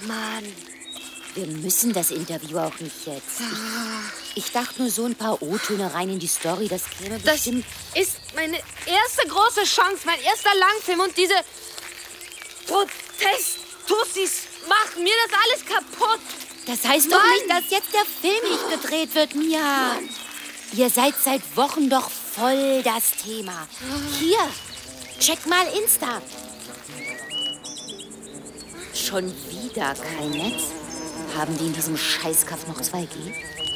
Mann, 0.06 0.44
wir 1.34 1.46
müssen 1.46 1.92
das 1.92 2.10
Interview 2.10 2.58
auch 2.58 2.78
nicht 2.80 3.06
jetzt. 3.06 3.40
Ich, 4.34 4.44
ich 4.44 4.52
dachte 4.52 4.82
nur 4.82 4.90
so 4.90 5.04
ein 5.04 5.14
paar 5.14 5.40
O-Töne 5.42 5.92
rein 5.94 6.10
in 6.10 6.18
die 6.18 6.26
Story, 6.26 6.68
das 6.68 6.82
käme 6.90 7.18
Das 7.20 7.34
bestimmt... 7.34 7.64
ist 7.94 8.16
meine 8.34 8.56
erste 8.86 9.28
große 9.28 9.64
Chance, 9.64 10.02
mein 10.04 10.20
erster 10.22 10.54
Langfilm 10.54 11.00
und 11.00 11.16
diese 11.16 11.34
Protest-Tussis 12.66 14.32
machen 14.68 15.02
mir 15.02 15.14
das 15.26 15.38
alles 15.44 15.64
kaputt. 15.66 16.20
Das 16.66 16.84
heißt 16.84 17.06
doch 17.10 17.18
Mann! 17.18 17.30
nicht, 17.32 17.50
dass 17.50 17.70
jetzt 17.70 17.92
der 17.92 18.04
Film 18.04 18.50
nicht 18.50 18.82
gedreht 18.82 19.14
wird, 19.14 19.34
Mia. 19.34 19.98
Ihr 20.72 20.90
seid 20.90 21.14
seit 21.22 21.42
Wochen 21.56 21.90
doch 21.90 22.10
voll 22.10 22.82
das 22.84 23.12
Thema. 23.22 23.66
Hier, 24.18 24.38
check 25.18 25.44
mal 25.46 25.66
Insta. 25.82 26.22
Schon 28.94 29.32
wieder 29.50 29.94
kein 29.94 30.30
Netz? 30.30 30.62
Haben 31.36 31.56
die 31.58 31.66
in 31.66 31.72
diesem 31.72 31.96
Scheißkaff 31.96 32.66
noch 32.66 32.80
2G? 32.80 33.08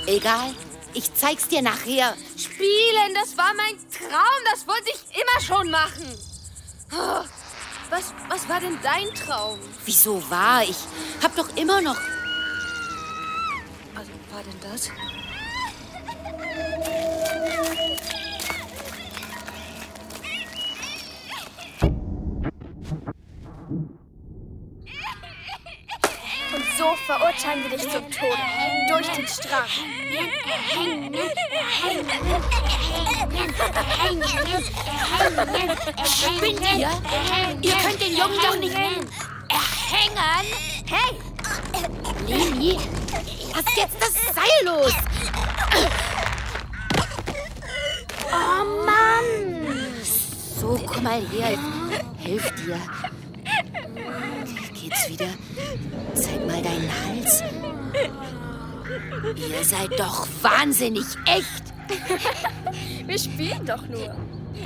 Egal, 0.07 0.55
ich 0.93 1.13
zeig's 1.15 1.49
dir 1.49 1.63
nachher. 1.63 2.15
Spielen, 2.37 3.15
das 3.15 3.37
war 3.37 3.53
mein 3.55 3.77
Traum, 3.91 4.45
das 4.51 4.67
wollte 4.67 4.91
ich 4.93 5.17
immer 5.17 5.41
schon 5.41 5.71
machen. 5.71 6.19
Oh, 6.93 7.25
Was, 7.91 8.13
was 8.29 8.49
war 8.49 8.61
denn 8.61 8.79
dein 8.83 9.13
Traum? 9.15 9.59
Wieso 9.85 10.23
war 10.31 10.63
ich? 10.63 10.77
Hab 11.23 11.35
doch 11.37 11.49
immer 11.57 11.81
noch. 11.81 11.99
Also, 13.95 14.11
war 14.31 14.43
denn 14.43 14.61
das? 14.73 14.91
So 26.85 26.95
verurteilen 27.07 27.63
wir 27.63 27.79
dich 27.79 27.89
zum 27.89 28.11
Tod. 28.11 28.39
Durch 28.89 29.09
den 29.09 29.27
Strang. 29.27 29.69
Spinnt 36.05 36.61
ihr? 36.61 36.91
Ihr 37.63 37.77
könnt 37.77 38.01
den 38.01 38.17
Jungen 38.17 38.39
doch 38.43 38.57
nicht 38.59 38.75
erhängen. 38.75 40.47
Hey! 40.87 41.19
Leni, 42.27 42.79
lass 43.55 43.77
jetzt 43.77 43.97
das 44.01 44.15
Seil 44.35 44.65
los. 44.65 44.93
Oh 48.31 48.85
Mann! 48.85 50.03
So, 50.61 50.79
komm 50.87 51.03
mal 51.03 51.23
her. 51.29 51.59
Hilf 52.19 52.51
dir. 52.57 52.81
Geht's 54.85 55.09
wieder? 55.09 55.29
Zeig 56.13 56.47
mal 56.47 56.61
deinen 56.61 56.91
Hals. 57.07 57.43
Ihr 59.35 59.65
seid 59.65 59.99
doch 59.99 60.29
wahnsinnig 60.43 61.07
echt. 61.25 61.73
Wir 63.07 63.19
spielen 63.19 63.65
doch 63.65 63.89
nur. 63.89 64.15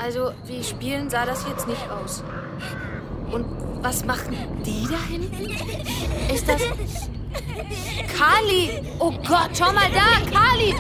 Also, 0.01 0.33
wie 0.45 0.65
spielen 0.65 1.09
sah 1.09 1.25
das 1.25 1.47
jetzt 1.49 1.69
nicht 1.69 1.89
aus. 1.89 2.25
Und 3.31 3.47
was 3.81 4.05
machen 4.05 4.37
die 4.67 4.89
da 4.91 5.01
hinten? 5.09 5.51
Ist 6.35 6.49
das. 6.49 6.63
Kali! 8.17 8.83
Oh 8.99 9.13
Gott, 9.13 9.51
schau 9.57 9.73
mal 9.73 9.89
da, 9.93 10.19
Kali! 10.33 10.75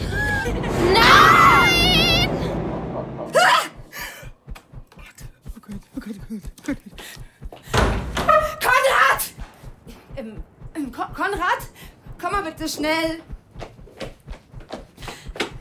Nein! 0.92 1.88
Konrad! 8.60 9.22
Ähm, 10.16 10.42
ähm, 10.74 10.92
Kon 10.92 11.06
Konrad? 11.14 11.58
Komm 12.20 12.32
mal 12.32 12.42
bitte 12.42 12.67
schnell. 12.78 13.20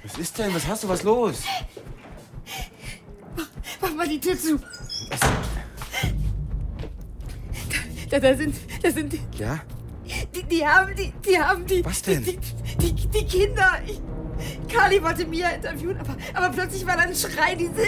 Was 0.04 0.18
ist 0.18 0.38
denn? 0.38 0.54
Was 0.54 0.68
hast 0.68 0.84
du? 0.84 0.90
Was 0.90 1.04
los? 1.04 1.44
Mach 3.82 3.94
mal 3.94 4.08
die 4.08 4.20
Tür 4.20 4.38
zu. 4.38 4.60
Da, 8.10 8.20
da 8.20 8.36
sind, 8.36 8.56
da 8.82 8.90
sind, 8.92 9.12
die, 9.12 9.22
Ja? 9.38 9.60
die, 10.34 10.44
die 10.44 10.66
haben, 10.66 10.96
die, 10.96 11.12
die 11.26 11.38
haben 11.38 11.66
die. 11.66 11.84
Was 11.84 12.02
denn? 12.02 12.24
Die, 12.24 12.40
die, 12.82 12.94
die, 12.94 13.08
die 13.08 13.26
Kinder. 13.26 13.70
Ich, 13.86 14.00
Kali 14.74 15.02
wollte 15.04 15.26
Mia 15.26 15.50
interviewen, 15.50 15.98
aber, 16.00 16.16
aber 16.34 16.50
plötzlich 16.50 16.86
war 16.86 16.96
da 16.96 17.02
ein 17.04 17.16
Schrei, 17.16 17.56
diese. 17.56 17.82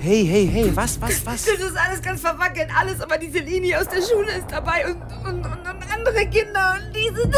Hey, 0.00 0.26
hey, 0.26 0.46
hey, 0.52 0.76
was, 0.76 1.00
was, 1.00 1.24
was? 1.24 1.44
Das 1.44 1.54
ist 1.60 1.76
alles 1.76 2.02
ganz 2.02 2.20
verwackelt, 2.20 2.68
alles, 2.76 3.00
aber 3.00 3.16
diese 3.16 3.38
Linie 3.38 3.80
aus 3.80 3.88
der 3.88 4.02
Schule 4.02 4.32
ist 4.32 4.50
dabei 4.50 4.86
und, 4.86 5.00
und, 5.26 5.46
und 5.46 5.59
andere 6.00 6.26
Kinder 6.26 6.74
und 6.76 6.94
die 6.94 7.10
sind. 7.14 7.34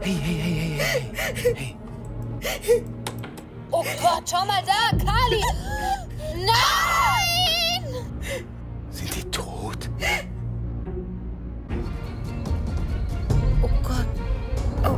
Hey, 0.00 0.14
hey, 0.14 0.78
hey, 0.78 1.12
hey, 1.14 1.76
hey, 2.40 2.60
hey. 2.62 2.84
Oh 3.70 3.84
Gott, 4.02 4.28
schau 4.28 4.44
mal 4.44 4.62
da, 4.66 4.90
Kali! 4.98 5.42
Nein! 6.34 7.84
Sind 8.90 9.14
die 9.16 9.30
tot? 9.30 9.88
Oh 13.62 13.68
Gott. 13.82 14.06
Oh, 14.84 14.96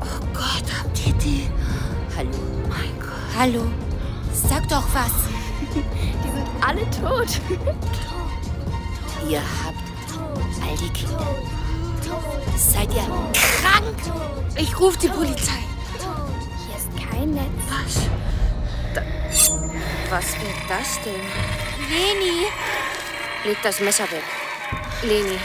oh 0.00 0.26
Gott, 0.32 0.64
habt 0.78 1.06
ihr 1.06 1.12
die? 1.14 1.48
Hallo. 2.16 2.30
Mein 2.68 2.98
Gott. 2.98 3.38
Hallo. 3.38 3.62
Sag 4.32 4.68
doch 4.68 4.84
was. 4.94 5.12
Die 5.74 6.30
sind 6.30 6.48
alle 6.66 6.82
tot. 6.90 7.40
Ihr 9.28 9.40
habt 9.40 9.89
all 10.58 10.76
die 10.76 10.90
Kinder. 10.90 11.36
Seid 12.56 12.92
ihr 12.94 13.06
krank? 13.60 13.96
Ich 14.56 14.78
rufe 14.78 14.98
die 14.98 15.08
Polizei. 15.08 15.62
Hier 16.66 16.76
ist 16.76 17.10
kein 17.10 17.30
Netz. 17.30 17.46
Was? 17.68 18.08
Da, 18.94 19.02
was 20.10 20.32
wird 20.40 20.60
das 20.68 21.00
denn? 21.02 21.22
Leni. 21.88 22.46
Leg 23.44 23.58
das 23.62 23.80
Messer 23.80 24.04
weg. 24.10 24.24
Leni. 25.02 25.38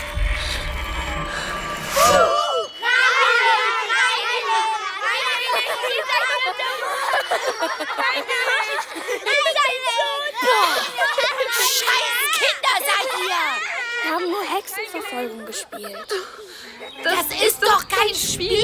Scheiß 11.58 12.18
Kinder 12.38 12.76
seid 12.86 13.10
ihr! 13.20 13.75
Wir 14.06 14.12
haben 14.12 14.30
nur 14.30 14.44
Hexenverfolgung 14.56 15.46
gespielt. 15.48 16.08
Das, 17.04 17.26
ist 17.44 17.60
doch 17.60 17.88
kein 17.88 18.14
Spiel! 18.14 18.62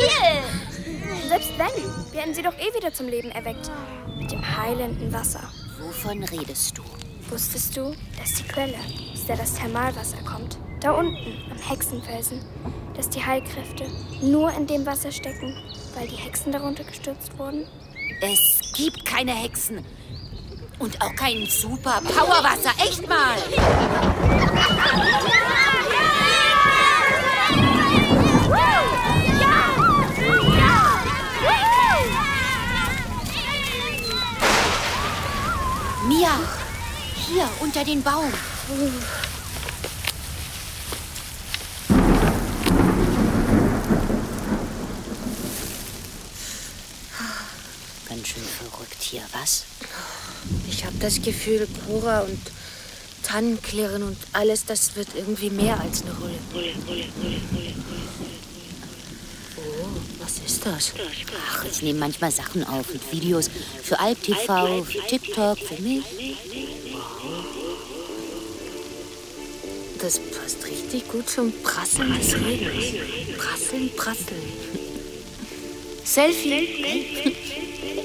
Selbst 1.28 1.50
wenn, 1.58 2.14
werden 2.14 2.36
sie 2.36 2.44
doch 2.44 2.54
eh 2.60 2.72
wieder 2.76 2.94
zum 2.94 3.08
Leben 3.08 3.32
erweckt. 3.32 3.72
Mit 4.20 4.32
dem 4.32 4.58
heilenden 4.58 5.12
Wasser. 5.12 5.52
Wovon 5.80 6.24
redest 6.26 6.78
du? 6.78 6.84
Wusstest 7.32 7.76
du, 7.76 7.96
dass 8.20 8.36
die 8.36 8.44
Quelle, 8.44 8.78
aus 9.14 9.26
der 9.26 9.38
das 9.38 9.56
Thermalwasser 9.56 10.22
kommt, 10.24 10.60
da 10.80 10.92
unten 10.92 11.42
am 11.50 11.58
Hexenfelsen, 11.58 12.46
dass 12.96 13.10
die 13.10 13.26
Heilkräfte 13.26 13.88
nur 14.22 14.52
in 14.52 14.68
dem 14.68 14.86
Wasser 14.86 15.12
stecken, 15.12 15.58
weil 15.96 16.08
die 16.08 16.18
Hexen 16.18 16.52
darunter 16.52 16.84
gestürzt 16.84 17.36
wurden? 17.40 17.68
Es 18.22 18.60
gibt 18.76 19.06
keine 19.06 19.34
Hexen. 19.34 19.84
Und 20.82 21.00
auch 21.00 21.16
kein 21.16 21.46
super 21.46 22.02
Powerwasser. 22.02 22.72
Echt 22.84 23.08
mal! 23.08 23.38
Mia, 36.08 36.32
hier 37.28 37.48
unter 37.60 37.84
den 37.86 38.02
Baum. 38.02 38.34
Ganz 48.10 48.28
schön 48.28 48.44
verrückt 48.44 48.98
hier, 49.00 49.22
was? 49.32 49.66
Das 51.02 51.22
Gefühl, 51.22 51.68
Cora 51.88 52.22
und 52.22 52.40
Tannenklirren 53.24 54.04
und 54.04 54.18
alles, 54.34 54.66
das 54.66 54.96
wird 54.96 55.08
irgendwie 55.16 55.50
mehr 55.50 55.80
als 55.80 56.04
eine 56.04 56.14
Rolle. 56.14 56.34
Oh, 59.58 59.88
was 60.20 60.40
ist 60.46 60.66
das? 60.66 60.94
Ach, 61.50 61.66
ich 61.66 61.82
nehme 61.82 62.00
manchmal 62.00 62.32
Sachen 62.32 62.64
auf 62.68 62.94
mit 62.94 63.12
Videos 63.12 63.50
für 63.84 64.00
Alp 64.00 64.22
TV, 64.22 64.84
für 64.84 65.00
TikTok, 65.08 65.58
für 65.58 65.82
mich. 65.82 66.04
Das 70.00 70.20
passt 70.20 70.66
richtig 70.66 71.08
gut 71.08 71.30
zum 71.30 71.52
Prasseln 71.64 72.16
des 72.18 72.34
Regens. 72.36 73.38
Prasseln, 73.38 73.90
prasseln. 73.96 74.42
Selfie. 76.04 76.68
wow, 77.26 77.34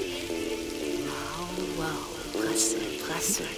prasseln. 3.17 3.49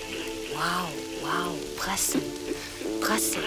Wow, 0.55 0.87
wow, 1.21 1.51
prasseln, 1.75 2.23
prasseln. 3.01 3.43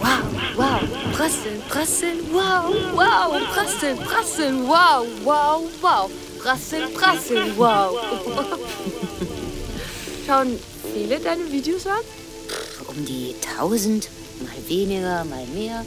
Wow, 0.00 0.24
wow, 0.56 0.80
prasseln, 1.12 1.60
prasseln. 1.68 2.32
Wow, 2.32 2.72
wow, 2.94 3.38
prasseln, 3.52 3.98
prasseln. 3.98 4.66
Wow, 4.66 5.06
wow, 5.24 5.68
wow. 5.82 6.10
Prasseln, 6.38 6.94
prasseln. 6.94 7.54
Wow. 7.56 7.98
Schauen 10.26 10.58
viele 10.94 11.20
deine 11.20 11.52
Videos 11.52 11.86
an? 11.86 12.00
Um 12.86 13.04
die 13.04 13.34
1000, 13.58 14.08
mal 14.40 14.68
weniger, 14.68 15.24
mal 15.24 15.46
mehr. 15.48 15.84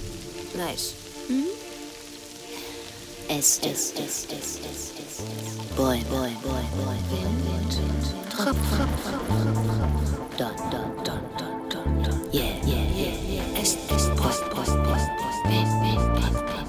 Nice. 0.53 0.93
Es, 3.27 3.59
es, 3.63 3.93
es, 3.93 3.95
es, 3.95 4.27
es, 4.29 4.59
es. 4.59 4.90
Bäume, 5.75 6.35
Wind, 7.11 7.73
Tropfen, 8.29 8.89
Don, 10.37 10.55
Don, 10.71 11.03
Don, 11.03 11.21
Don, 11.69 12.03
Don, 12.03 12.21
Yeah, 12.31 12.55
yeah, 12.65 12.83
yeah, 12.95 13.15
yeah. 13.27 13.61
Es 13.61 13.75
ist 13.75 13.87
Post, 13.87 14.15
Post, 14.15 14.49
Post, 14.49 14.75
Post, 14.83 15.07
Post, 15.23 15.67
Post, 15.83 16.15
Post, 16.15 16.45
Post. 16.45 16.60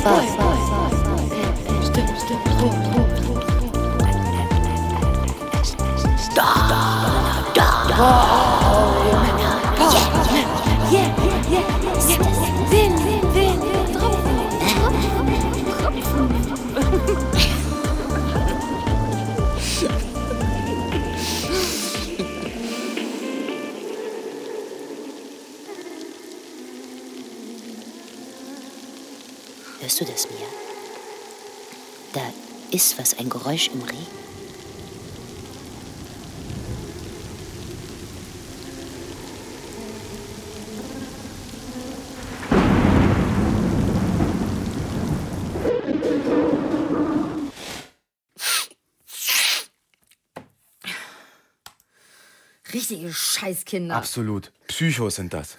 Stop. 0.00 0.24
Stop! 7.90 8.49
Da 32.12 32.32
ist 32.72 32.98
was, 32.98 33.18
ein 33.18 33.28
Geräusch 33.28 33.68
im 33.68 33.82
Regen. 33.82 34.20
Richtige 52.72 53.12
Scheißkinder. 53.12 53.96
Absolut. 53.96 54.52
Psychos 54.66 55.16
sind 55.16 55.32
das. 55.32 55.56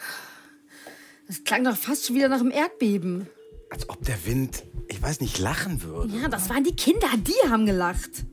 Das 1.27 1.43
klang 1.43 1.63
doch 1.63 1.77
fast 1.77 2.07
schon 2.07 2.15
wieder 2.15 2.27
nach 2.27 2.39
einem 2.39 2.51
Erdbeben. 2.51 3.27
Als 3.69 3.87
ob 3.89 4.03
der 4.03 4.25
Wind, 4.25 4.63
ich 5.01 5.07
weiß 5.07 5.19
nicht, 5.21 5.39
lachen 5.39 5.81
würde. 5.81 6.15
Ja, 6.15 6.29
das 6.29 6.47
waren 6.51 6.63
die 6.63 6.75
Kinder, 6.75 7.07
die 7.17 7.49
haben 7.49 7.65
gelacht. 7.65 8.23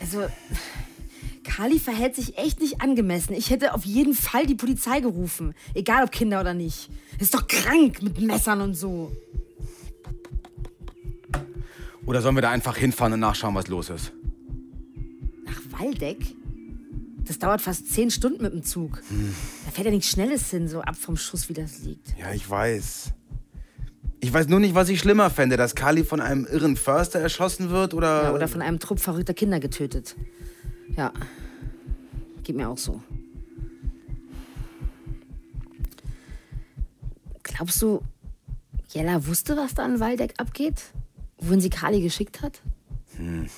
Also, 0.00 0.26
Kali 1.44 1.78
verhält 1.78 2.16
sich 2.16 2.36
echt 2.36 2.58
nicht 2.58 2.80
angemessen. 2.80 3.32
Ich 3.34 3.50
hätte 3.50 3.72
auf 3.72 3.84
jeden 3.84 4.12
Fall 4.12 4.44
die 4.44 4.56
Polizei 4.56 4.98
gerufen. 4.98 5.54
Egal 5.74 6.02
ob 6.02 6.10
Kinder 6.10 6.40
oder 6.40 6.52
nicht. 6.52 6.90
Ist 7.20 7.32
doch 7.32 7.46
krank 7.46 8.02
mit 8.02 8.20
Messern 8.20 8.60
und 8.60 8.74
so. 8.74 9.12
Oder 12.06 12.22
sollen 12.22 12.34
wir 12.34 12.42
da 12.42 12.50
einfach 12.50 12.76
hinfahren 12.76 13.12
und 13.12 13.20
nachschauen, 13.20 13.54
was 13.54 13.68
los 13.68 13.88
ist? 13.88 14.12
Nach 15.44 15.60
Waldeck? 15.78 16.34
Das 17.24 17.38
dauert 17.38 17.62
fast 17.62 17.88
zehn 17.88 18.10
Stunden 18.10 18.42
mit 18.42 18.52
dem 18.52 18.64
Zug. 18.64 19.00
Da 19.64 19.70
fährt 19.70 19.84
ja 19.84 19.92
nichts 19.92 20.08
Schnelles 20.10 20.50
hin, 20.50 20.66
so 20.66 20.80
ab 20.80 20.96
vom 20.96 21.16
Schuss, 21.16 21.48
wie 21.48 21.54
das 21.54 21.82
liegt. 21.82 22.18
Ja, 22.18 22.32
ich 22.32 22.50
weiß. 22.50 23.12
Ich 24.24 24.32
weiß 24.32 24.46
nur 24.46 24.60
nicht, 24.60 24.76
was 24.76 24.88
ich 24.88 25.00
schlimmer 25.00 25.30
fände, 25.30 25.56
dass 25.56 25.74
Kali 25.74 26.04
von 26.04 26.20
einem 26.20 26.46
irren 26.46 26.76
Förster 26.76 27.18
erschossen 27.18 27.70
wird 27.70 27.92
oder. 27.92 28.22
Ja, 28.22 28.32
oder 28.32 28.46
von 28.46 28.62
einem 28.62 28.78
Trupp 28.78 29.00
verrückter 29.00 29.34
Kinder 29.34 29.58
getötet. 29.58 30.14
Ja. 30.96 31.12
Geht 32.44 32.54
mir 32.54 32.68
auch 32.68 32.78
so. 32.78 33.02
Glaubst 37.42 37.82
du, 37.82 38.00
Jella 38.90 39.26
wusste, 39.26 39.56
was 39.56 39.74
da 39.74 39.84
an 39.84 39.98
Waldeck 39.98 40.34
abgeht? 40.38 40.92
Wohin 41.38 41.60
sie 41.60 41.70
Kali 41.70 42.00
geschickt 42.00 42.42
hat? 42.42 42.60
Hm. 43.16 43.48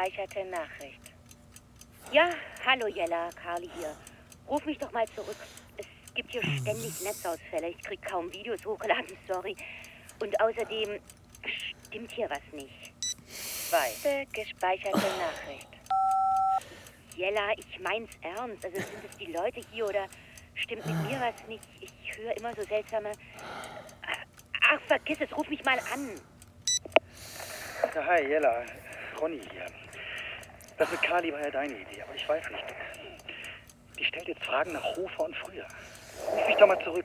Gespeicherte 0.00 0.44
Nachricht. 0.46 1.12
Ja, 2.10 2.30
hallo 2.64 2.86
Jella, 2.86 3.28
Carly 3.42 3.68
hier. 3.76 3.94
Ruf 4.48 4.64
mich 4.64 4.78
doch 4.78 4.90
mal 4.92 5.06
zurück. 5.08 5.36
Es 5.76 5.86
gibt 6.14 6.32
hier 6.32 6.42
ständig 6.42 7.00
Netzausfälle. 7.02 7.68
Ich 7.68 7.82
krieg 7.82 8.00
kaum 8.02 8.32
Videos 8.32 8.64
hochgeladen, 8.64 9.16
sorry. 9.28 9.54
Und 10.20 10.40
außerdem 10.40 11.00
stimmt 11.86 12.12
hier 12.12 12.30
was 12.30 12.40
nicht. 12.52 12.92
Zweite 13.68 14.26
gespeicherte 14.32 14.98
Nachricht. 14.98 15.68
Jella, 17.16 17.52
ich 17.56 17.78
mein's 17.80 18.10
ernst. 18.22 18.64
Also 18.64 18.76
sind 18.78 19.04
es 19.08 19.16
die 19.18 19.32
Leute 19.32 19.60
hier 19.70 19.86
oder 19.86 20.06
stimmt 20.54 20.86
mit 20.86 21.10
mir 21.10 21.20
was 21.20 21.46
nicht? 21.46 21.64
Ich 21.80 22.16
höre 22.16 22.36
immer 22.38 22.54
so 22.54 22.62
seltsame. 22.62 23.12
Ach, 24.62 24.80
vergiss 24.86 25.18
es, 25.20 25.36
ruf 25.36 25.48
mich 25.48 25.62
mal 25.64 25.78
an. 25.92 26.10
Ja, 27.94 28.06
hi, 28.06 28.26
Jella. 28.26 28.64
Ronny 29.20 29.40
hier. 29.52 29.66
Das 30.80 30.90
mit 30.90 31.02
Kali 31.02 31.30
war 31.30 31.42
ja 31.42 31.50
deine 31.50 31.74
Idee, 31.74 32.00
aber 32.00 32.14
ich 32.14 32.26
weiß 32.26 32.42
nicht. 32.50 32.64
Die 33.98 34.04
stellt 34.06 34.26
jetzt 34.28 34.42
Fragen 34.42 34.72
nach 34.72 34.82
Hofer 34.96 35.24
und 35.24 35.36
früher. 35.36 35.66
Ruf 36.26 36.46
mich 36.46 36.56
doch 36.56 36.66
mal 36.66 36.82
zurück. 36.82 37.04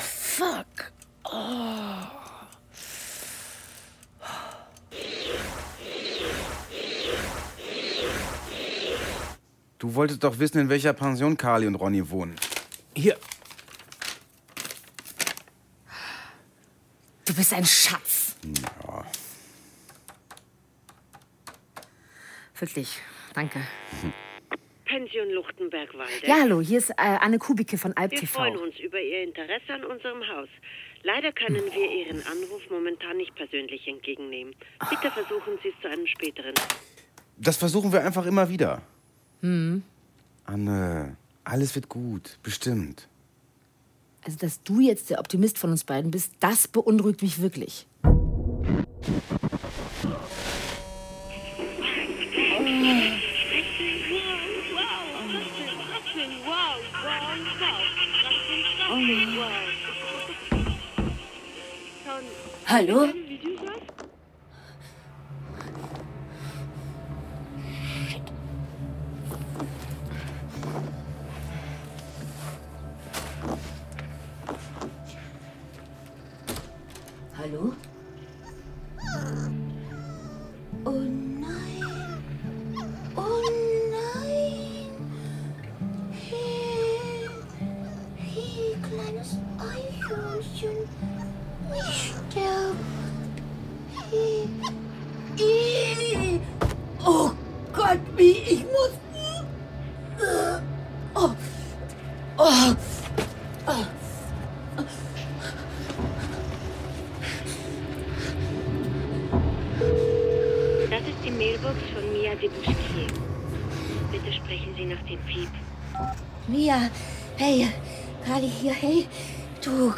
Fuck. 0.00 0.92
Oh. 1.22 1.38
Du 9.78 9.94
wolltest 9.94 10.24
doch 10.24 10.40
wissen, 10.40 10.58
in 10.58 10.68
welcher 10.68 10.92
Pension 10.92 11.36
Kali 11.36 11.68
und 11.68 11.76
Ronny 11.76 12.10
wohnen. 12.10 12.34
Hier. 12.94 13.16
Du 17.24 17.34
bist 17.34 17.52
ein 17.54 17.64
Schatz. 17.64 18.36
Ja. 18.44 19.04
Wirklich. 22.58 23.00
Danke. 23.34 23.60
Pension 24.84 25.30
Luchtenberg-Waldeck. 25.30 26.28
Ja, 26.28 26.40
hallo, 26.42 26.60
hier 26.60 26.78
ist 26.78 26.90
äh, 26.90 26.94
Anne 26.98 27.38
Kubicke 27.38 27.78
von 27.78 27.96
Alp 27.96 28.12
Wir 28.12 28.28
freuen 28.28 28.58
uns 28.58 28.78
über 28.78 29.00
Ihr 29.00 29.22
Interesse 29.22 29.72
an 29.72 29.84
unserem 29.84 30.20
Haus. 30.28 30.48
Leider 31.02 31.32
können 31.32 31.64
wir 31.72 31.90
Ihren 31.90 32.22
Anruf 32.26 32.62
momentan 32.70 33.16
nicht 33.16 33.34
persönlich 33.34 33.88
entgegennehmen. 33.88 34.54
Bitte 34.90 35.10
versuchen 35.10 35.58
Sie 35.62 35.70
es 35.70 35.80
zu 35.80 35.88
einem 35.88 36.06
späteren. 36.06 36.54
Das 37.38 37.56
versuchen 37.56 37.92
wir 37.92 38.04
einfach 38.04 38.26
immer 38.26 38.48
wieder. 38.48 38.82
Hm. 39.40 39.82
Anne, 40.44 41.16
alles 41.44 41.74
wird 41.74 41.88
gut. 41.88 42.38
Bestimmt. 42.42 43.08
Also, 44.24 44.38
dass 44.38 44.62
du 44.62 44.80
jetzt 44.80 45.10
der 45.10 45.18
Optimist 45.18 45.58
von 45.58 45.70
uns 45.70 45.84
beiden 45.84 46.10
bist, 46.10 46.32
das 46.40 46.68
beunruhigt 46.68 47.22
mich 47.22 47.40
wirklich. 47.40 47.86
Hallo? 62.66 63.08
Hallo? 77.42 77.74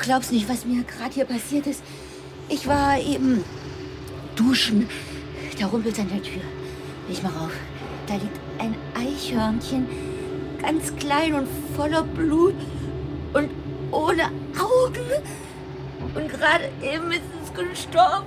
Glaubst 0.04 0.32
nicht, 0.32 0.48
was 0.48 0.64
mir 0.64 0.82
gerade 0.84 1.14
hier 1.14 1.24
passiert 1.24 1.66
ist. 1.66 1.82
Ich 2.48 2.66
war 2.66 2.98
eben 2.98 3.42
duschen. 4.36 4.88
Da 5.58 5.66
rumpelt 5.66 5.98
an 5.98 6.08
der 6.08 6.22
Tür. 6.22 6.42
Ich 7.08 7.22
mach 7.22 7.34
auf. 7.40 7.52
Da 8.06 8.14
liegt 8.14 8.38
ein 8.58 8.74
Eichhörnchen, 8.94 9.86
ganz 10.60 10.94
klein 10.96 11.34
und 11.34 11.48
voller 11.74 12.02
Blut 12.02 12.54
und 13.32 13.50
ohne 13.90 14.24
Augen. 14.58 15.10
Und 16.14 16.28
gerade 16.28 16.70
eben 16.82 17.10
ist 17.10 17.22
es 17.42 17.54
gestorben. 17.54 18.26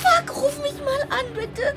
Fuck, 0.00 0.36
ruf 0.36 0.60
mich 0.62 0.74
mal 0.80 1.02
an, 1.08 1.26
bitte. 1.34 1.74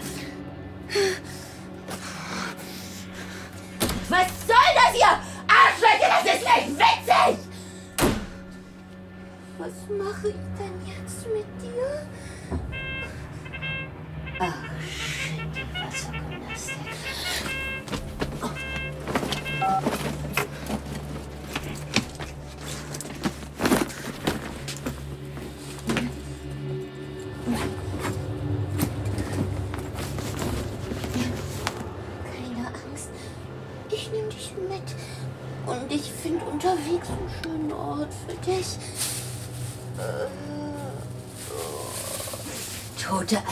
Ach, 14.39 14.53
shit, 14.81 15.14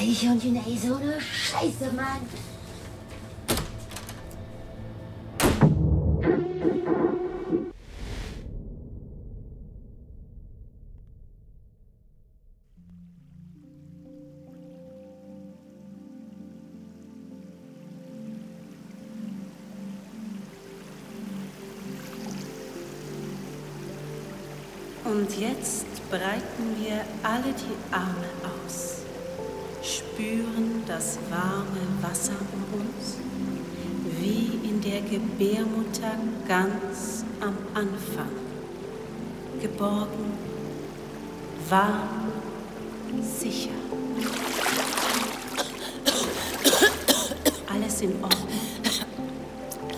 Tote 0.04 0.12
Eichhörnchen, 0.12 0.56
ey, 0.56 0.78
so 0.78 0.96
eine 0.96 1.20
Scheiße, 1.20 1.94
Mann. 1.96 2.28
Und 25.06 25.40
jetzt 25.40 25.86
breiten 26.10 26.76
wir 26.80 27.06
alle 27.24 27.54
die 27.54 27.94
Arme 27.94 28.13
Gebärmutter 35.38 36.16
ganz 36.48 37.26
am 37.40 37.58
Anfang. 37.74 38.30
Geborgen, 39.60 40.32
warm, 41.68 42.32
sicher. 43.40 43.72
Alles 47.68 48.02
in 48.02 48.14
Ordnung. 48.24 48.48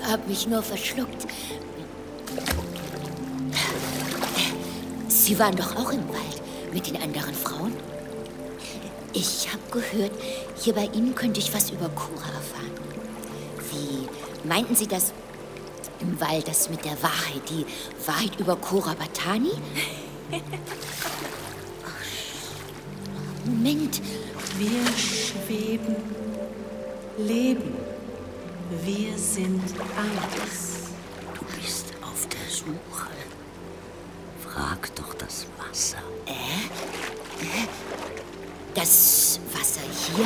Hab 0.09 0.25
mich 0.25 0.47
nur 0.47 0.63
verschluckt. 0.63 1.27
Sie 5.09 5.37
waren 5.37 5.55
doch 5.55 5.75
auch 5.75 5.91
im 5.91 6.07
Wald 6.07 6.41
mit 6.73 6.87
den 6.87 7.01
anderen 7.01 7.33
Frauen? 7.33 7.73
Ich 9.11 9.49
habe 9.51 9.63
gehört, 9.69 10.11
hier 10.61 10.73
bei 10.73 10.85
Ihnen 10.93 11.13
könnte 11.13 11.41
ich 11.41 11.53
was 11.53 11.71
über 11.71 11.89
Kura 11.89 12.27
erfahren. 12.27 12.71
Wie 13.71 14.47
meinten 14.47 14.75
Sie 14.75 14.87
das 14.87 15.13
im 15.99 16.19
Wald, 16.19 16.47
das 16.47 16.69
mit 16.69 16.83
der 16.85 17.01
Wahrheit, 17.01 17.41
die 17.49 17.65
Wahrheit 18.05 18.39
über 18.39 18.55
Kura 18.55 18.93
Batani? 18.93 19.51
Moment. 23.45 24.01
Wir 24.57 24.87
schweben, 24.97 25.95
leben. 27.17 27.75
Wir 28.83 29.17
sind 29.17 29.61
eins. 29.61 30.91
Du 31.33 31.45
bist 31.59 31.87
auf 32.01 32.27
der 32.27 32.49
Suche. 32.49 33.11
Frag 34.41 34.95
doch 34.95 35.13
das 35.15 35.45
Wasser. 35.57 35.97
Äh? 36.25 37.65
Das 38.73 39.39
Wasser 39.53 39.81
hier? 39.81 40.25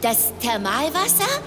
Das 0.00 0.32
Thermalwasser? 0.40 1.42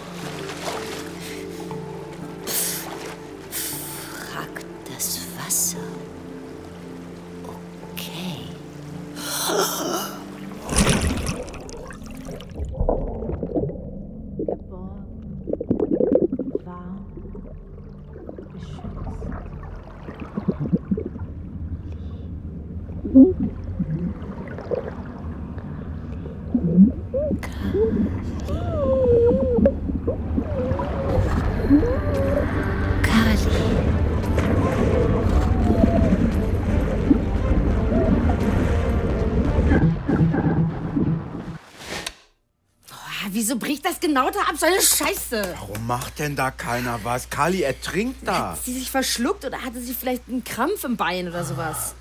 Wieso 43.37 43.57
bricht 43.57 43.85
das 43.85 43.99
genau 43.99 44.31
da 44.31 44.39
ab? 44.39 44.55
So 44.57 44.65
eine 44.65 44.81
Scheiße. 44.81 45.55
Warum 45.59 45.85
macht 45.85 46.17
denn 46.17 46.35
da 46.35 46.49
keiner 46.49 46.99
was? 47.03 47.29
Kali 47.29 47.61
ertrinkt 47.61 48.27
da. 48.27 48.53
Hat 48.53 48.65
sie 48.65 48.73
sich 48.73 48.89
verschluckt 48.89 49.45
oder 49.45 49.61
hatte 49.61 49.79
sie 49.79 49.93
vielleicht 49.93 50.27
einen 50.27 50.43
Krampf 50.43 50.83
im 50.83 50.97
Bein 50.97 51.27
oder 51.27 51.43
sowas? 51.43 51.93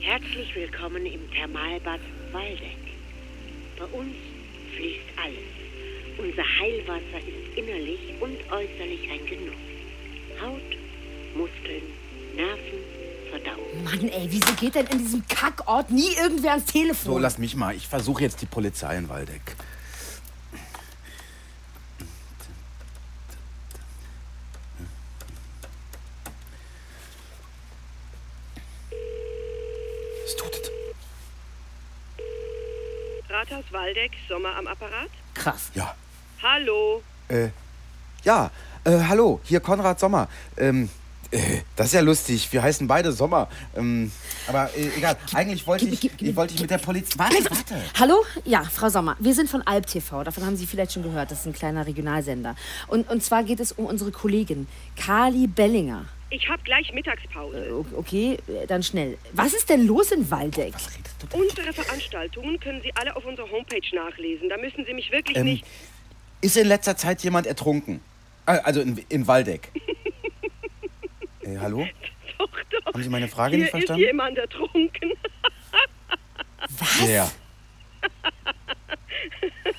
Herzlich 0.00 0.52
willkommen 0.56 1.06
im 1.06 1.30
Thermalbad 1.30 2.00
Waldeck. 2.32 2.82
Bei 3.78 3.84
uns 3.84 4.16
fließt 4.74 5.10
alles. 5.16 6.18
Unser 6.18 6.42
Heilwasser 6.42 7.18
ist 7.18 7.56
innerlich 7.56 8.20
und 8.20 8.36
äußerlich 8.50 9.10
ein 9.12 9.26
Genuss. 9.26 9.54
Haut, 10.40 10.76
Muskeln, 11.36 11.84
Nerven, 12.34 12.91
Verdauung. 13.32 13.84
Mann, 13.84 14.08
ey, 14.08 14.26
wieso 14.30 14.52
geht 14.54 14.74
denn 14.74 14.86
in 14.88 14.98
diesem 14.98 15.26
Kackort 15.26 15.90
nie 15.90 16.12
irgendwer 16.14 16.50
ans 16.52 16.66
Telefon? 16.66 17.14
So, 17.14 17.18
lass 17.18 17.38
mich 17.38 17.56
mal. 17.56 17.74
Ich 17.74 17.88
versuche 17.88 18.22
jetzt 18.22 18.42
die 18.42 18.46
Polizei 18.46 18.96
in 18.96 19.08
Waldeck. 19.08 19.56
Es 30.26 30.36
tut 30.36 30.52
es. 30.52 30.70
Rathaus 33.30 33.64
Waldeck, 33.70 34.12
Sommer 34.28 34.54
am 34.56 34.66
Apparat? 34.66 35.08
Krass. 35.32 35.70
Ja. 35.74 35.94
Hallo. 36.42 37.02
Äh, 37.28 37.48
ja, 38.24 38.50
äh, 38.84 38.98
hallo, 39.08 39.40
hier 39.44 39.60
Konrad 39.60 39.98
Sommer. 39.98 40.28
Ähm, 40.58 40.84
äh, 40.84 41.01
das 41.76 41.86
ist 41.88 41.92
ja 41.94 42.00
lustig. 42.00 42.52
Wir 42.52 42.62
heißen 42.62 42.86
beide 42.86 43.12
Sommer. 43.12 43.48
Ähm, 43.76 44.10
aber 44.46 44.70
äh, 44.76 44.88
egal. 44.96 45.16
Eigentlich 45.34 45.66
wollte 45.66 45.86
ich, 45.86 46.04
ich, 46.22 46.36
wollte 46.36 46.54
ich 46.54 46.60
mit 46.60 46.70
der 46.70 46.78
Polizei. 46.78 47.18
Warte, 47.18 47.44
warte. 47.50 47.74
Hallo? 47.98 48.24
Ja, 48.44 48.62
Frau 48.64 48.88
Sommer. 48.88 49.16
Wir 49.18 49.34
sind 49.34 49.48
von 49.48 49.62
Alp 49.62 49.86
TV. 49.86 50.24
Davon 50.24 50.44
haben 50.44 50.56
Sie 50.56 50.66
vielleicht 50.66 50.92
schon 50.92 51.02
gehört. 51.02 51.30
Das 51.30 51.40
ist 51.40 51.46
ein 51.46 51.52
kleiner 51.52 51.86
Regionalsender. 51.86 52.54
Und, 52.88 53.08
und 53.10 53.22
zwar 53.22 53.44
geht 53.44 53.60
es 53.60 53.72
um 53.72 53.86
unsere 53.86 54.10
Kollegin 54.10 54.66
Kali 54.96 55.46
Bellinger. 55.46 56.04
Ich 56.30 56.48
habe 56.48 56.62
gleich 56.64 56.92
Mittagspause. 56.94 57.74
O- 57.74 57.84
Okay, 57.96 58.38
äh, 58.48 58.66
dann 58.66 58.82
schnell. 58.82 59.18
Was 59.32 59.52
ist 59.54 59.68
denn 59.68 59.86
los 59.86 60.10
in 60.12 60.30
Waldeck? 60.30 60.74
Unsere 61.32 61.72
Veranstaltungen 61.72 62.58
können 62.58 62.80
Sie 62.82 62.90
alle 62.94 63.14
auf 63.14 63.24
unserer 63.24 63.50
Homepage 63.50 63.80
nachlesen. 63.94 64.48
Da 64.48 64.56
müssen 64.58 64.84
Sie 64.86 64.94
mich 64.94 65.10
wirklich 65.12 65.36
Ähm, 65.36 65.44
nicht. 65.44 65.64
Ist 66.40 66.56
in 66.56 66.66
letzter 66.68 66.96
Zeit 66.96 67.22
jemand 67.22 67.46
ertrunken? 67.46 68.00
Äh, 68.46 68.58
Also 68.64 68.80
in, 68.80 68.98
in 69.08 69.26
Waldeck. 69.26 69.68
äh, 71.42 71.58
hallo? 71.58 71.86
Doch, 72.38 72.48
doch. 72.70 72.86
Haben 72.86 73.02
Sie 73.02 73.08
meine 73.08 73.28
Frage 73.28 73.56
Hier 73.56 73.64
nicht 73.64 73.70
verstanden? 73.70 74.02
ist 74.02 74.06
jemand 74.06 74.38
ertrunken. 74.38 75.12
Was? 76.78 77.06
Wer? 77.06 77.30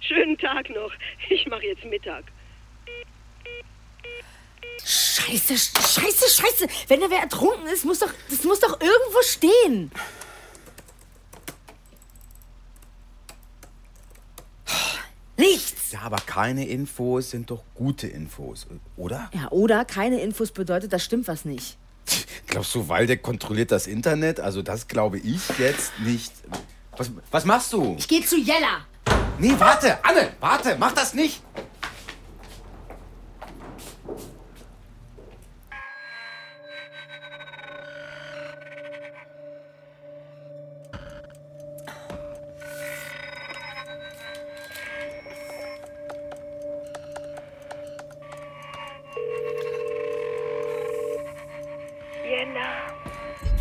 Schönen 0.00 0.36
Tag 0.38 0.70
noch. 0.70 0.92
Ich 1.28 1.46
mache 1.46 1.66
jetzt 1.66 1.84
Mittag. 1.84 2.24
Scheiße, 4.84 5.56
scheiße, 5.56 6.42
scheiße. 6.42 6.66
Wenn 6.88 7.00
da 7.00 7.10
wer 7.10 7.20
ertrunken 7.20 7.66
ist, 7.66 7.84
muss 7.84 8.00
doch, 8.00 8.10
das 8.28 8.42
muss 8.44 8.60
doch 8.60 8.80
irgendwo 8.80 9.22
stehen. 9.22 9.90
Nichts. 15.36 15.79
Ja, 15.92 16.00
aber 16.02 16.18
keine 16.24 16.66
Infos 16.66 17.30
sind 17.30 17.50
doch 17.50 17.64
gute 17.74 18.06
Infos, 18.06 18.66
oder? 18.96 19.30
Ja, 19.34 19.48
oder 19.50 19.84
keine 19.84 20.20
Infos 20.20 20.52
bedeutet, 20.52 20.92
da 20.92 20.98
stimmt 20.98 21.26
was 21.28 21.44
nicht. 21.44 21.76
Glaubst 22.46 22.74
du, 22.74 22.88
Waldeck 22.88 23.22
kontrolliert 23.22 23.70
das 23.70 23.86
Internet? 23.86 24.40
Also 24.40 24.62
das 24.62 24.88
glaube 24.88 25.18
ich 25.18 25.40
jetzt 25.58 25.92
nicht. 26.00 26.32
Was, 26.96 27.10
was 27.30 27.44
machst 27.44 27.72
du? 27.72 27.96
Ich 27.98 28.08
gehe 28.08 28.24
zu 28.24 28.36
Jella. 28.36 28.86
Nee, 29.38 29.54
warte, 29.58 30.04
Anne, 30.04 30.32
warte, 30.40 30.76
mach 30.78 30.92
das 30.92 31.14
nicht. 31.14 31.42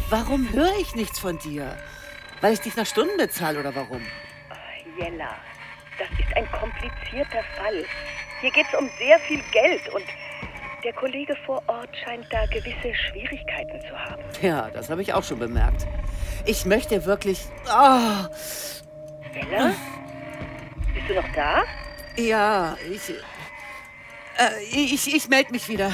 Warum 0.10 0.52
höre 0.52 0.76
ich 0.80 0.96
nichts 0.96 1.20
von 1.20 1.38
dir? 1.38 1.78
Weil 2.42 2.54
ich 2.54 2.62
dich 2.62 2.76
nach 2.76 2.86
Stunden 2.86 3.16
bezahle 3.18 3.60
oder 3.60 3.76
warum? 3.76 4.02
Jella, 4.98 5.36
das 6.00 6.10
ist 6.20 6.36
ein 6.36 6.52
komplizierter 6.52 7.44
Fall. 7.56 7.86
Hier 8.42 8.52
geht 8.52 8.66
es 8.72 8.80
um 8.80 8.90
sehr 8.98 9.20
viel 9.20 9.42
Geld 9.52 9.88
und 9.94 10.04
der 10.84 10.94
Kollege 10.94 11.36
vor 11.46 11.62
Ort 11.68 11.90
scheint 12.04 12.26
da 12.32 12.46
gewisse 12.48 12.96
Schwierigkeiten 12.96 13.82
zu 13.82 14.00
haben. 14.00 14.24
Ja, 14.42 14.70
das 14.72 14.90
habe 14.90 15.02
ich 15.04 15.14
auch 15.14 15.24
schon 15.24 15.38
bemerkt. 15.38 15.86
Ich 16.46 16.66
möchte 16.66 17.06
wirklich. 17.06 17.42
Oh, 17.68 18.26
Jella? 19.34 19.76
Bist 20.94 21.10
du 21.10 21.14
noch 21.14 21.32
da? 21.36 21.64
ja, 22.18 22.76
ich. 22.92 23.10
Äh, 24.38 24.64
ich 24.72 25.14
ich 25.14 25.30
melde 25.30 25.52
mich 25.52 25.70
wieder. 25.70 25.92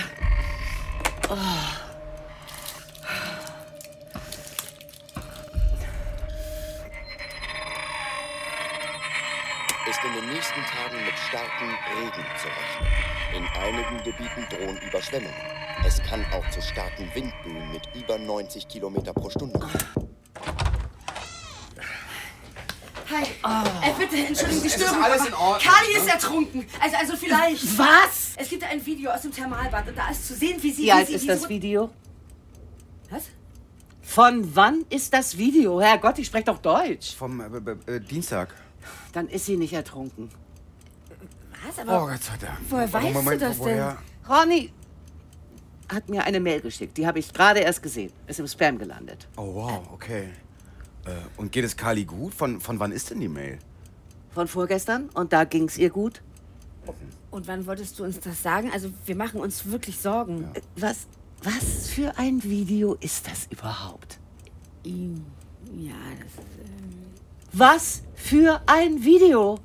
Oh. 1.30 1.85
Nächsten 10.56 10.78
Tagen 10.78 11.06
mit 11.06 11.18
starkem 11.18 11.70
Regen 11.98 12.26
zu 12.40 12.48
rechnen. 12.48 12.88
In 13.36 13.62
einigen 13.62 14.04
Gebieten 14.04 14.48
drohen 14.50 14.78
Überschwemmungen. 14.88 15.36
Es 15.86 16.02
kann 16.04 16.26
auch 16.32 16.50
zu 16.50 16.62
starken 16.62 17.10
Windböen 17.14 17.72
mit 17.72 17.84
über 17.96 18.18
90 18.18 18.68
Kilometer 18.68 19.14
pro 19.14 19.30
Stunde 19.30 19.60
kommen. 19.60 19.74
Hi. 23.10 23.24
Äh, 23.24 23.94
bitte, 24.00 24.18
entschuldigen 24.18 24.62
die 24.62 24.68
ist 24.68 24.76
Störung. 24.82 25.04
alles 25.04 25.26
in 25.28 25.34
Ordnung, 25.34 25.74
Kali 25.74 25.94
ne? 25.94 26.00
ist 26.00 26.08
ertrunken. 26.08 26.66
Also, 26.80 26.98
also 26.98 27.16
vielleicht. 27.18 27.78
Was? 27.78 28.34
Es 28.36 28.50
gibt 28.50 28.64
ein 28.64 28.84
Video 28.86 29.12
aus 29.12 29.22
dem 29.22 29.32
Thermalbad 29.32 29.88
und 29.88 29.98
da 29.98 30.10
ist 30.10 30.28
zu 30.28 30.34
sehen, 30.34 30.62
wie 30.62 30.72
sie. 30.72 30.84
Wie 30.84 30.86
wie 30.88 30.92
alt 30.92 31.08
sie, 31.08 31.14
ist 31.14 31.24
wie 31.24 31.28
das 31.28 31.50
Video? 31.50 31.92
Was? 33.10 33.24
Von 34.02 34.56
wann 34.56 34.86
ist 34.90 35.14
das 35.14 35.38
Video? 35.38 35.80
Herrgott, 35.80 36.18
ich 36.18 36.28
spreche 36.28 36.46
doch 36.46 36.58
Deutsch. 36.58 37.16
Vom 37.16 37.42
äh, 37.42 37.92
äh, 37.92 37.96
äh, 37.96 38.00
Dienstag. 38.00 38.56
Dann 39.14 39.28
ist 39.28 39.46
sie 39.46 39.58
nicht 39.58 39.74
ertrunken. 39.74 40.30
Was? 41.68 41.86
Oh, 41.88 42.06
Gott 42.08 42.24
sei 42.24 42.38
Dank. 42.38 42.60
Woher 42.70 42.92
weißt 42.94 43.08
du 43.08 43.12
Moment, 43.14 43.42
das 43.42 43.58
denn? 43.58 43.66
woher? 43.66 43.98
Ronny 44.30 44.72
hat 45.90 46.10
mir 46.10 46.24
eine 46.24 46.40
Mail 46.40 46.62
geschickt. 46.62 46.98
Die 46.98 47.06
habe 47.06 47.20
ich 47.20 47.32
gerade 47.32 47.60
erst 47.60 47.82
gesehen. 47.84 48.12
Ist 48.28 48.40
im 48.40 48.48
Spam 48.48 48.78
gelandet. 48.78 49.28
Oh, 49.38 49.54
wow, 49.56 49.82
okay. 49.94 50.30
Äh, 51.06 51.12
und 51.38 51.52
geht 51.52 51.64
es 51.66 51.76
Kali 51.78 52.06
gut? 52.06 52.34
Von, 52.34 52.60
von 52.60 52.80
wann 52.80 52.92
ist 52.92 53.10
denn 53.12 53.20
die 53.20 53.28
Mail? 53.28 53.60
Von 54.34 54.48
vorgestern. 54.48 55.10
Und 55.14 55.32
da 55.34 55.44
ging 55.44 55.68
es 55.68 55.78
ihr 55.78 55.90
gut. 55.90 56.22
Und 57.32 57.48
wann 57.48 57.66
wolltest 57.66 57.98
du 58.00 58.04
uns 58.04 58.20
das 58.20 58.42
sagen? 58.42 58.70
Also, 58.74 58.90
wir 59.06 59.16
machen 59.16 59.40
uns 59.40 59.66
wirklich 59.70 60.00
Sorgen. 60.00 60.48
Was, 60.76 61.08
was 61.44 61.90
für 61.90 62.18
ein 62.18 62.44
Video 62.44 62.96
ist 63.00 63.28
das 63.28 63.48
überhaupt? 63.50 64.20
Ja, 64.84 65.94
das 66.20 66.46
ist. 66.46 66.60
ähm, 66.60 67.06
Was 67.54 68.04
für 68.14 68.62
ein 68.68 69.04
Video? 69.04 69.60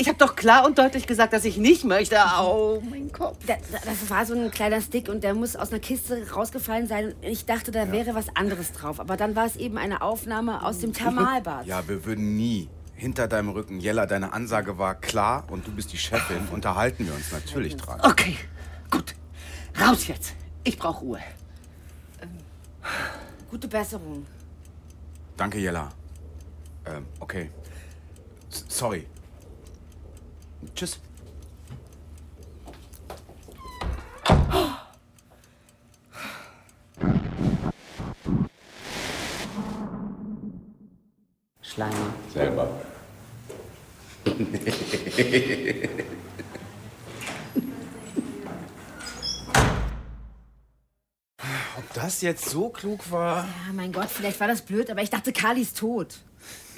Ich 0.00 0.08
habe 0.08 0.16
doch 0.16 0.34
klar 0.34 0.64
und 0.64 0.78
deutlich 0.78 1.06
gesagt, 1.06 1.34
dass 1.34 1.44
ich 1.44 1.58
nicht 1.58 1.84
möchte. 1.84 2.16
Au, 2.18 2.80
mein 2.88 3.12
Kopf. 3.12 3.36
Da, 3.46 3.56
da, 3.70 3.78
das 3.84 4.08
war 4.08 4.24
so 4.24 4.32
ein 4.32 4.50
kleiner 4.50 4.80
Stick 4.80 5.10
und 5.10 5.22
der 5.22 5.34
muss 5.34 5.56
aus 5.56 5.72
einer 5.72 5.78
Kiste 5.78 6.26
rausgefallen 6.30 6.86
sein. 6.86 7.14
Ich 7.20 7.44
dachte, 7.44 7.70
da 7.70 7.92
wäre 7.92 8.14
was 8.14 8.34
anderes 8.34 8.72
drauf. 8.72 8.98
Aber 8.98 9.18
dann 9.18 9.36
war 9.36 9.44
es 9.44 9.56
eben 9.56 9.76
eine 9.76 10.00
Aufnahme 10.00 10.64
aus 10.64 10.78
dem 10.78 10.92
Thermalbad. 10.94 11.66
Ja, 11.66 11.86
wir 11.86 12.06
würden 12.06 12.34
nie 12.34 12.70
hinter 12.94 13.28
deinem 13.28 13.50
Rücken. 13.50 13.78
Jella, 13.78 14.06
deine 14.06 14.32
Ansage 14.32 14.78
war 14.78 14.94
klar 14.94 15.44
und 15.50 15.66
du 15.66 15.70
bist 15.70 15.92
die 15.92 15.98
Chefin. 15.98 16.48
Unterhalten 16.50 17.06
wir 17.06 17.12
uns 17.12 17.30
natürlich 17.30 17.76
dran. 17.76 18.00
Okay, 18.02 18.38
gut. 18.90 19.14
Raus 19.78 20.06
jetzt. 20.06 20.32
Ich 20.64 20.78
brauche 20.78 21.00
Ruhe. 21.00 21.20
Gute 23.50 23.68
Besserung. 23.68 24.26
Danke, 25.36 25.58
Jella. 25.58 25.90
Ähm, 26.86 27.04
okay. 27.18 27.50
S 28.50 28.64
sorry. 28.66 29.06
Tschüss. 30.74 30.98
Schleimer. 41.62 42.14
Selber. 42.32 42.80
Ob 51.76 51.94
das 51.94 52.20
jetzt 52.22 52.48
so 52.48 52.68
klug 52.68 53.10
war. 53.10 53.44
Ja, 53.44 53.72
mein 53.72 53.92
Gott, 53.92 54.08
vielleicht 54.08 54.40
war 54.40 54.48
das 54.48 54.62
blöd, 54.62 54.90
aber 54.90 55.02
ich 55.02 55.10
dachte, 55.10 55.32
Kali 55.32 55.62
ist 55.62 55.78
tot. 55.78 56.18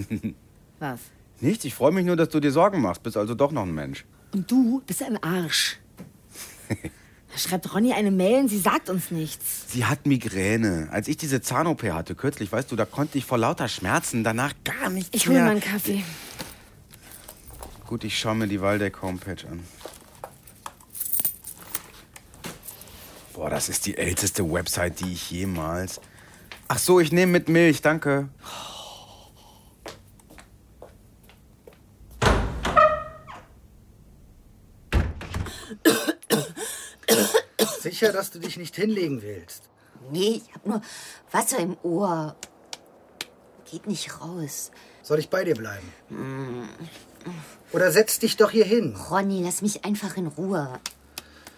Was? 0.79 1.01
Nichts, 1.43 1.65
ich 1.65 1.75
freue 1.75 1.91
mich 1.91 2.07
nur, 2.07 2.15
dass 2.15 2.29
du 2.29 2.39
dir 2.39 2.53
Sorgen 2.53 2.81
machst. 2.81 3.03
Bist 3.03 3.17
also 3.17 3.35
doch 3.35 3.51
noch 3.51 3.65
ein 3.65 3.75
Mensch. 3.75 4.05
Und 4.33 4.49
du 4.49 4.81
bist 4.87 5.03
ein 5.03 5.23
Arsch. 5.23 5.79
Da 7.35 7.39
schreibt 7.39 7.75
Ronny 7.75 7.95
eine 7.95 8.11
Mail 8.11 8.41
und 8.41 8.49
sie 8.49 8.59
sagt 8.59 8.91
uns 8.91 9.11
nichts. 9.11 9.65
Sie 9.69 9.87
hat 9.87 10.05
Migräne. 10.05 10.89
Als 10.93 11.09
ich 11.09 11.17
diese 11.17 11.41
Zahn-OP 11.41 11.83
hatte 11.85 12.15
kürzlich, 12.15 12.53
weißt 12.53 12.71
du, 12.71 12.77
da 12.77 12.85
konnte 12.85 13.17
ich 13.17 13.25
vor 13.25 13.39
lauter 13.39 13.69
Schmerzen 13.69 14.23
danach 14.23 14.53
gar 14.65 14.91
nichts 14.91 15.17
Ich 15.17 15.29
hole 15.29 15.37
mehr... 15.37 15.47
mal 15.47 15.53
einen 15.53 15.63
Kaffee. 15.63 16.05
Gut, 17.87 18.05
ich 18.05 18.19
schaue 18.19 18.35
mir 18.35 18.49
die 18.49 18.61
Waldeck-Homepage 18.61 19.49
an. 19.51 19.61
Boah, 23.33 23.49
das 23.49 23.71
ist 23.71 23.87
die 23.87 23.97
älteste 23.97 24.53
Website, 24.53 25.01
die 25.01 25.15
ich 25.15 25.31
jemals... 25.31 26.03
Ach 26.69 26.77
so, 26.77 27.01
ich 27.01 27.13
nehme 27.13 27.33
mit 27.33 27.49
Milch, 27.49 27.81
danke. 27.81 28.29
Sicher, 37.93 38.11
dass 38.11 38.31
du 38.31 38.39
dich 38.39 38.57
nicht 38.57 38.75
hinlegen 38.75 39.21
willst. 39.21 39.69
Nee, 40.11 40.41
ich 40.43 40.55
hab 40.55 40.65
nur 40.65 40.81
Wasser 41.31 41.59
im 41.59 41.77
Ohr. 41.83 42.37
Geht 43.71 43.87
nicht 43.87 44.19
raus. 44.19 44.71
Soll 45.03 45.19
ich 45.19 45.29
bei 45.29 45.45
dir 45.45 45.55
bleiben? 45.55 45.87
Mm. 46.09 46.65
Oder 47.75 47.93
setz 47.93 48.19
dich 48.19 48.39
doch 48.39 48.51
hier 48.51 48.65
hin. 48.65 48.97
Ronny, 48.97 49.43
lass 49.45 49.61
mich 49.61 49.85
einfach 49.85 50.17
in 50.17 50.29
Ruhe. 50.29 50.81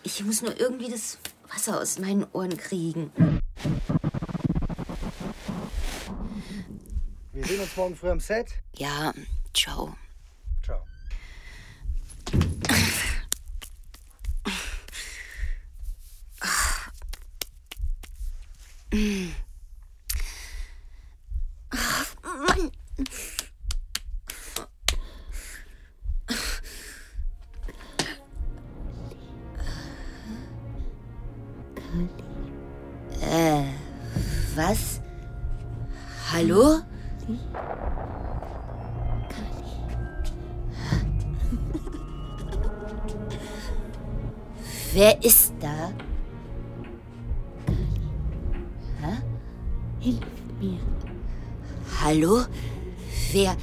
Ich 0.03 0.25
muss 0.25 0.43
nur 0.43 0.59
irgendwie 0.59 0.91
das 0.91 1.19
Wasser 1.53 1.81
aus 1.81 2.01
meinen 2.01 2.27
Ohren 2.33 2.57
kriegen. 2.57 3.13
Wir 7.33 7.47
sehen 7.47 7.61
uns 7.61 7.77
morgen 7.77 7.95
früh 7.95 8.11
am 8.11 8.19
Set. 8.19 8.49
Ja, 8.75 9.15
ciao. 9.53 9.97
Ciao. 10.65 10.85
Was? 34.55 35.01
Hallo? 36.33 36.83
Wer 44.93 45.25
ist 45.25 45.54
Wer? 53.35 53.57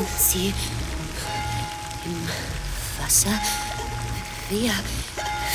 Sind 0.00 0.18
Sie? 0.18 0.54
Im 2.06 2.28
Wasser? 3.02 3.38
Wer? 4.48 4.72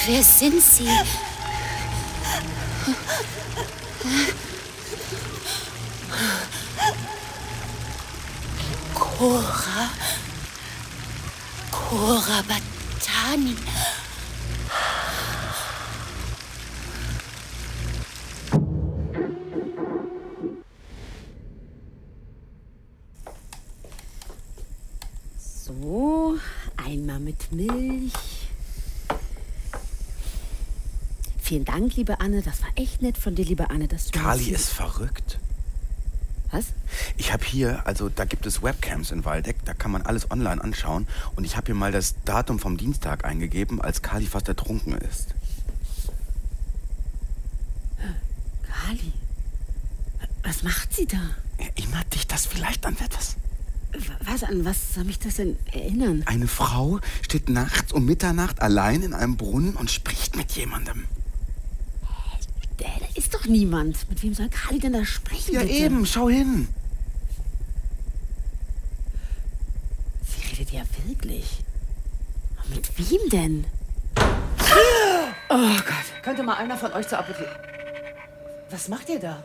Wer 0.06 0.24
sind 0.24 0.62
Sie? 0.62 0.88
Cora? 8.93 9.89
Cora 11.72 12.43
Batani? 12.48 13.56
So, 25.66 26.38
einmal 26.78 27.20
mit 27.20 27.52
Milch. 27.52 28.14
Vielen 31.41 31.65
Dank, 31.76 31.98
liebe 31.98 32.22
Anne. 32.22 32.42
Das 32.42 32.62
war 32.62 32.70
echt 32.76 33.02
nett 33.02 33.18
von 33.18 33.36
dir, 33.36 33.44
liebe 33.44 33.70
Anne. 33.70 33.90
Dass 33.90 34.06
du 34.06 34.18
Kali 34.18 34.46
ist 34.46 34.70
verrückt. 34.70 35.40
Was? 36.50 36.68
Ich 37.18 37.34
habe 37.34 37.44
hier, 37.44 37.86
also 37.86 38.08
da 38.08 38.24
gibt 38.24 38.46
es 38.46 38.64
Webcams 38.64 39.12
in 39.12 39.26
Waldeck, 39.26 39.58
da 39.66 39.74
kann 39.74 39.92
man 39.92 40.02
alles 40.04 40.32
online 40.32 40.64
anschauen. 40.64 41.06
Und 41.36 41.44
ich 41.44 41.58
habe 41.58 41.66
hier 41.66 41.76
mal 41.76 41.92
das 41.92 42.16
Datum 42.24 42.60
vom 42.60 42.78
Dienstag 42.78 43.26
eingegeben, 43.26 43.82
als 43.82 44.02
Kali 44.02 44.26
fast 44.26 44.48
ertrunken 44.48 44.94
ist. 44.94 45.36
Kali? 48.64 49.12
Was 50.44 50.64
macht 50.64 50.94
sie 50.94 51.08
da? 51.08 51.20
Erinnert 51.58 52.14
dich 52.14 52.26
das 52.26 52.46
vielleicht 52.46 52.86
an 52.86 52.96
etwas? 53.04 53.36
Was, 54.24 54.44
an 54.44 54.64
was 54.64 54.94
soll 54.94 55.04
mich 55.04 55.20
das 55.20 55.36
denn 55.36 55.58
erinnern? 55.74 56.24
Eine 56.26 56.48
Frau 56.48 57.02
steht 57.22 57.50
nachts 57.50 57.92
um 57.92 58.06
Mitternacht 58.06 58.62
allein 58.62 59.04
in 59.04 59.14
einem 59.14 59.36
Brunnen 59.36 59.76
und 59.76 59.92
spricht 59.92 60.38
mit 60.38 60.54
jemandem. 60.54 61.04
Da 62.78 62.86
ist 63.16 63.34
doch 63.34 63.46
niemand. 63.46 64.10
Mit 64.10 64.22
wem 64.24 64.34
soll 64.34 64.50
Kali 64.50 64.80
denn 64.80 64.94
da 64.94 65.06
sprechen? 65.06 65.54
Ja, 65.54 65.62
bitte? 65.62 65.74
eben, 65.74 66.06
schau 66.06 66.30
hin. 66.30 66.68
Sie 70.24 70.52
redet 70.52 70.72
ja 70.72 70.82
wirklich. 71.06 71.64
Aber 72.58 72.76
Mit 72.76 72.90
wem 72.98 73.30
denn? 73.30 73.66
Oh 75.50 75.58
Gott. 75.58 76.24
Könnte 76.24 76.44
mal 76.44 76.56
einer 76.56 76.76
von 76.78 76.92
euch 76.94 77.08
zur 77.08 77.20
Apotheke. 77.20 77.50
Was 78.72 78.88
macht 78.90 79.08
ihr 79.10 79.20
da? 79.20 79.44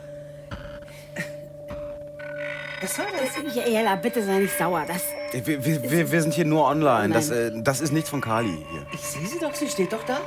Was 2.81 2.95
soll 2.95 3.05
das? 3.11 3.55
Ja, 3.55 3.61
Ella, 3.63 3.95
bitte 3.95 4.25
sei 4.25 4.39
nicht 4.39 4.57
sauer. 4.57 4.83
Das. 4.87 5.03
Wir, 5.45 5.63
wir, 5.63 5.83
wir, 5.91 6.11
wir 6.11 6.21
sind 6.21 6.33
hier 6.33 6.45
nur 6.45 6.65
online. 6.65 7.13
Das, 7.13 7.29
äh, 7.29 7.51
das 7.61 7.79
ist 7.79 7.91
nichts 7.93 8.09
von 8.09 8.21
Kali 8.21 8.65
hier. 8.71 8.85
Ich 8.91 9.01
sehe 9.01 9.25
sie 9.27 9.37
doch, 9.39 9.53
sie 9.53 9.69
steht 9.69 9.93
doch 9.93 10.03
da. 10.03 10.19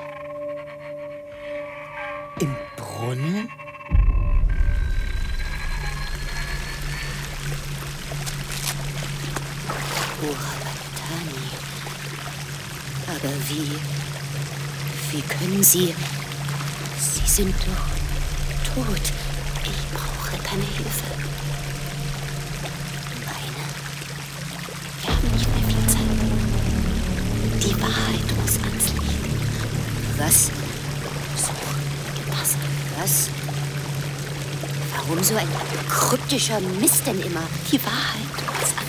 Brunnen? 3.15 3.49
Batani. 10.21 11.45
Aber 13.07 13.35
wie? 13.49 13.71
Wie 15.13 15.23
können 15.23 15.63
Sie? 15.63 15.95
Sie 16.99 17.27
sind 17.31 17.55
doch 17.55 18.75
tot. 18.75 19.13
Ich 19.63 19.87
brauche 19.93 20.37
deine 20.43 20.65
Hilfe. 20.65 21.34
Warum 35.15 35.25
so 35.25 35.37
ein 35.37 35.49
kryptischer 35.89 36.59
Mist 36.81 37.07
denn 37.07 37.21
immer? 37.23 37.43
Die 37.71 37.81
Wahrheit. 37.85 38.27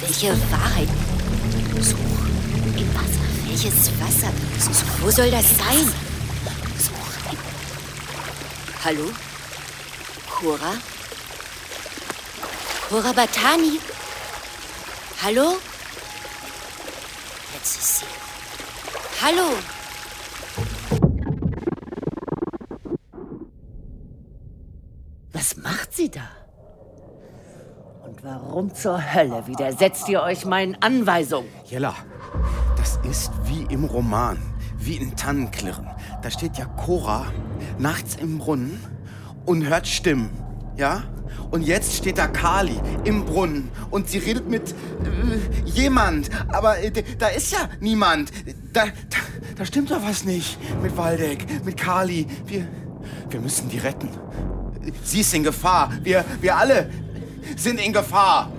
Welche 0.02 0.30
Wahrheit? 0.52 0.88
Such 1.80 2.00
im 2.76 2.96
Wasser 2.96 3.22
Welches 3.46 3.92
Wasser? 4.02 4.34
Wo 5.02 5.12
soll 5.12 5.30
das 5.30 5.46
sein? 5.50 5.94
Hallo? 8.84 9.12
Cora? 10.28 10.74
Cora 12.90 13.14
Batani? 13.14 13.80
Hallo? 15.22 15.60
Jetzt 17.54 17.78
ist 17.78 18.00
sie. 18.00 18.06
Hallo? 19.22 19.54
Sie 25.96 26.10
da? 26.10 26.28
Und 28.06 28.24
warum 28.24 28.74
zur 28.74 29.14
Hölle 29.14 29.48
widersetzt 29.48 30.08
ihr 30.10 30.22
euch 30.22 30.46
meinen 30.46 30.78
Anweisungen? 30.82 31.50
Jella, 31.66 31.96
das 32.78 33.00
ist 33.10 33.32
wie 33.46 33.66
im 33.74 33.84
Roman, 33.84 34.38
wie 34.78 34.98
in 34.98 35.16
Tannenklirren. 35.16 35.88
Da 36.22 36.30
steht 36.30 36.58
ja 36.58 36.66
Cora 36.66 37.26
nachts 37.80 38.16
im 38.16 38.38
Brunnen 38.38 38.80
und 39.46 39.66
hört 39.68 39.88
Stimmen, 39.88 40.30
ja? 40.78 41.04
Und 41.52 41.64
jetzt 41.64 41.94
steht 41.94 42.18
da 42.18 42.28
Kali 42.28 42.80
im 43.04 43.26
Brunnen 43.26 43.72
und 43.90 44.10
sie 44.10 44.18
redet 44.18 44.50
mit 44.50 44.72
äh, 44.72 45.70
jemand, 45.70 46.30
aber 46.50 46.80
äh, 46.80 46.92
da 47.18 47.28
ist 47.28 47.52
ja 47.52 47.70
niemand. 47.80 48.32
Da, 48.74 48.86
da, 48.86 49.18
da 49.58 49.66
stimmt 49.66 49.92
doch 49.92 50.04
was 50.04 50.26
nicht 50.26 50.58
mit 50.82 50.96
Waldeck, 50.98 51.46
mit 51.64 51.78
Kali. 51.78 52.28
Wir, 52.46 52.68
wir 53.30 53.40
müssen 53.40 53.70
die 53.70 53.78
retten. 53.78 54.10
Sie 55.04 55.22
ist 55.22 55.34
in 55.34 55.44
Gefahr. 55.44 55.92
Wir, 56.04 56.24
wir 56.42 56.56
alle 56.56 56.90
sind 57.56 57.80
in 57.80 57.94
Gefahr. 57.94 58.52